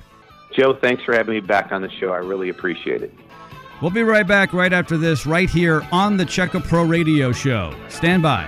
[0.53, 2.11] Joe, thanks for having me back on the show.
[2.13, 3.13] I really appreciate it.
[3.81, 7.33] We'll be right back right after this, right here on the Check A Pro Radio
[7.33, 7.75] Show.
[7.89, 8.45] Stand by.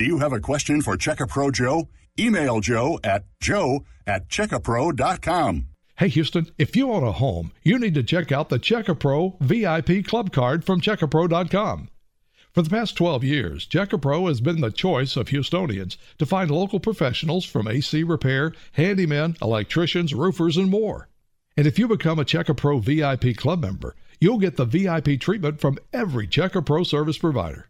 [0.00, 1.90] Do you have a question for Check A Pro Joe?
[2.18, 5.66] Email Joe at joe at checkapro.com.
[5.98, 8.94] Hey Houston, if you own a home, you need to check out the Check A
[8.94, 11.90] Pro VIP Club Card from checkapro.com.
[12.54, 16.24] For the past 12 years, Check A Pro has been the choice of Houstonians to
[16.24, 21.10] find local professionals from AC repair, handymen, electricians, roofers, and more.
[21.58, 25.20] And if you become a Check A Pro VIP Club member, you'll get the VIP
[25.20, 27.69] treatment from every Check A Pro service provider.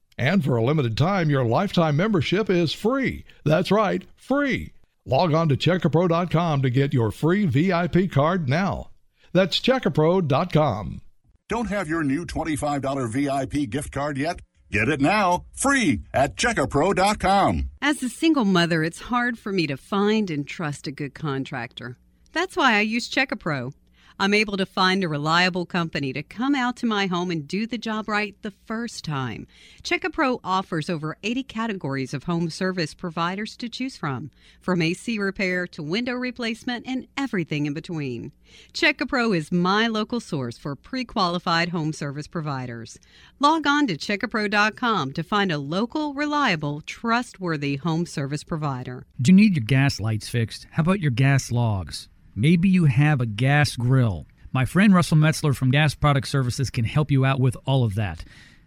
[0.21, 3.25] And for a limited time, your lifetime membership is free.
[3.43, 4.73] That's right, free.
[5.03, 8.91] Log on to checkapro.com to get your free VIP card now.
[9.33, 11.01] That's checkapro.com.
[11.49, 14.41] Don't have your new $25 VIP gift card yet?
[14.71, 17.71] Get it now, free at checkapro.com.
[17.81, 21.97] As a single mother, it's hard for me to find and trust a good contractor.
[22.31, 23.73] That's why I use Check A Pro.
[24.21, 27.65] I'm able to find a reliable company to come out to my home and do
[27.65, 29.47] the job right the first time.
[29.81, 34.29] Check A Pro offers over 80 categories of home service providers to choose from,
[34.61, 38.31] from AC repair to window replacement and everything in between.
[38.73, 42.99] Check A Pro is my local source for pre-qualified home service providers.
[43.39, 49.07] Log on to checkapro.com to find a local, reliable, trustworthy home service provider.
[49.19, 50.67] Do you need your gas lights fixed?
[50.69, 52.07] How about your gas logs?
[52.35, 54.25] Maybe you have a gas grill.
[54.53, 57.95] My friend Russell Metzler from Gas Product Services can help you out with all of
[57.95, 58.23] that.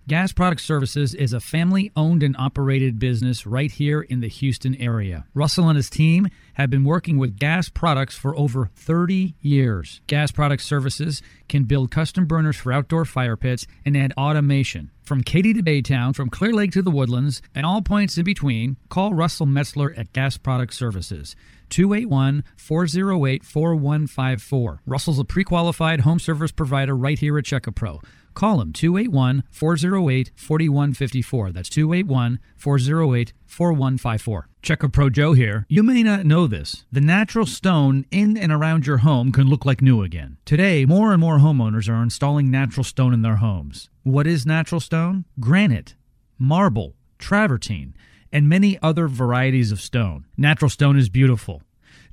[0.07, 4.75] Gas Product Services is a family owned and operated business right here in the Houston
[4.75, 5.25] area.
[5.33, 10.03] Russell and his team have been working with gas products for over 30 years.
[10.07, 14.91] Gas Product Services can build custom burners for outdoor fire pits and add automation.
[15.05, 18.77] From Katy to Baytown, from Clear Lake to the Woodlands, and all points in between,
[18.91, 21.35] call Russell Metzler at Gas Product Services.
[21.71, 24.83] 281 408 4154.
[24.85, 28.03] Russell's a pre qualified home service provider right here at Check A Pro.
[28.35, 31.53] Call him 281 408 4154.
[31.53, 34.49] That's 281 408 4154.
[34.63, 35.67] Check A Pro Joe here.
[35.69, 36.85] You may not know this.
[36.91, 40.39] The natural stone in and around your home can look like new again.
[40.45, 43.89] Today, more and more homeowners are installing natural stone in their homes.
[44.03, 45.25] What is natural stone?
[45.39, 45.95] Granite,
[46.39, 47.95] marble, travertine
[48.33, 50.27] and many other varieties of stone.
[50.37, 51.63] Natural stone is beautiful.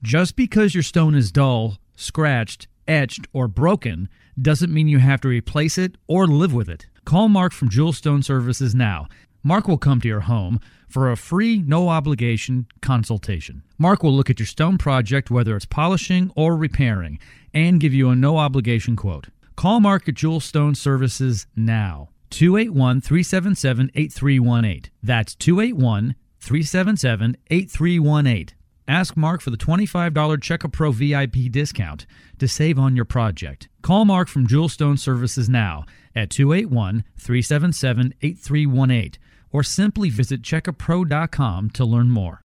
[0.03, 4.07] Just because your stone is dull, scratched, etched, or broken
[4.39, 6.85] doesn't mean you have to replace it or live with it.
[7.05, 9.07] Call Mark from Jewel Stone Services now.
[9.43, 13.63] Mark will come to your home for a free, no obligation consultation.
[13.77, 17.17] Mark will look at your stone project, whether it's polishing or repairing,
[17.53, 19.29] and give you a no obligation quote.
[19.55, 22.09] Call Mark at Jewel Stone Services now.
[22.29, 24.91] 281 377 8318.
[25.01, 28.60] That's 281 377 8318.
[28.91, 32.05] Ask Mark for the $25 Check A Pro VIP discount
[32.39, 33.69] to save on your project.
[33.81, 39.13] Call Mark from Jewel Stone Services now at 281 377 8318
[39.53, 42.39] or simply visit checkapro.com to learn more.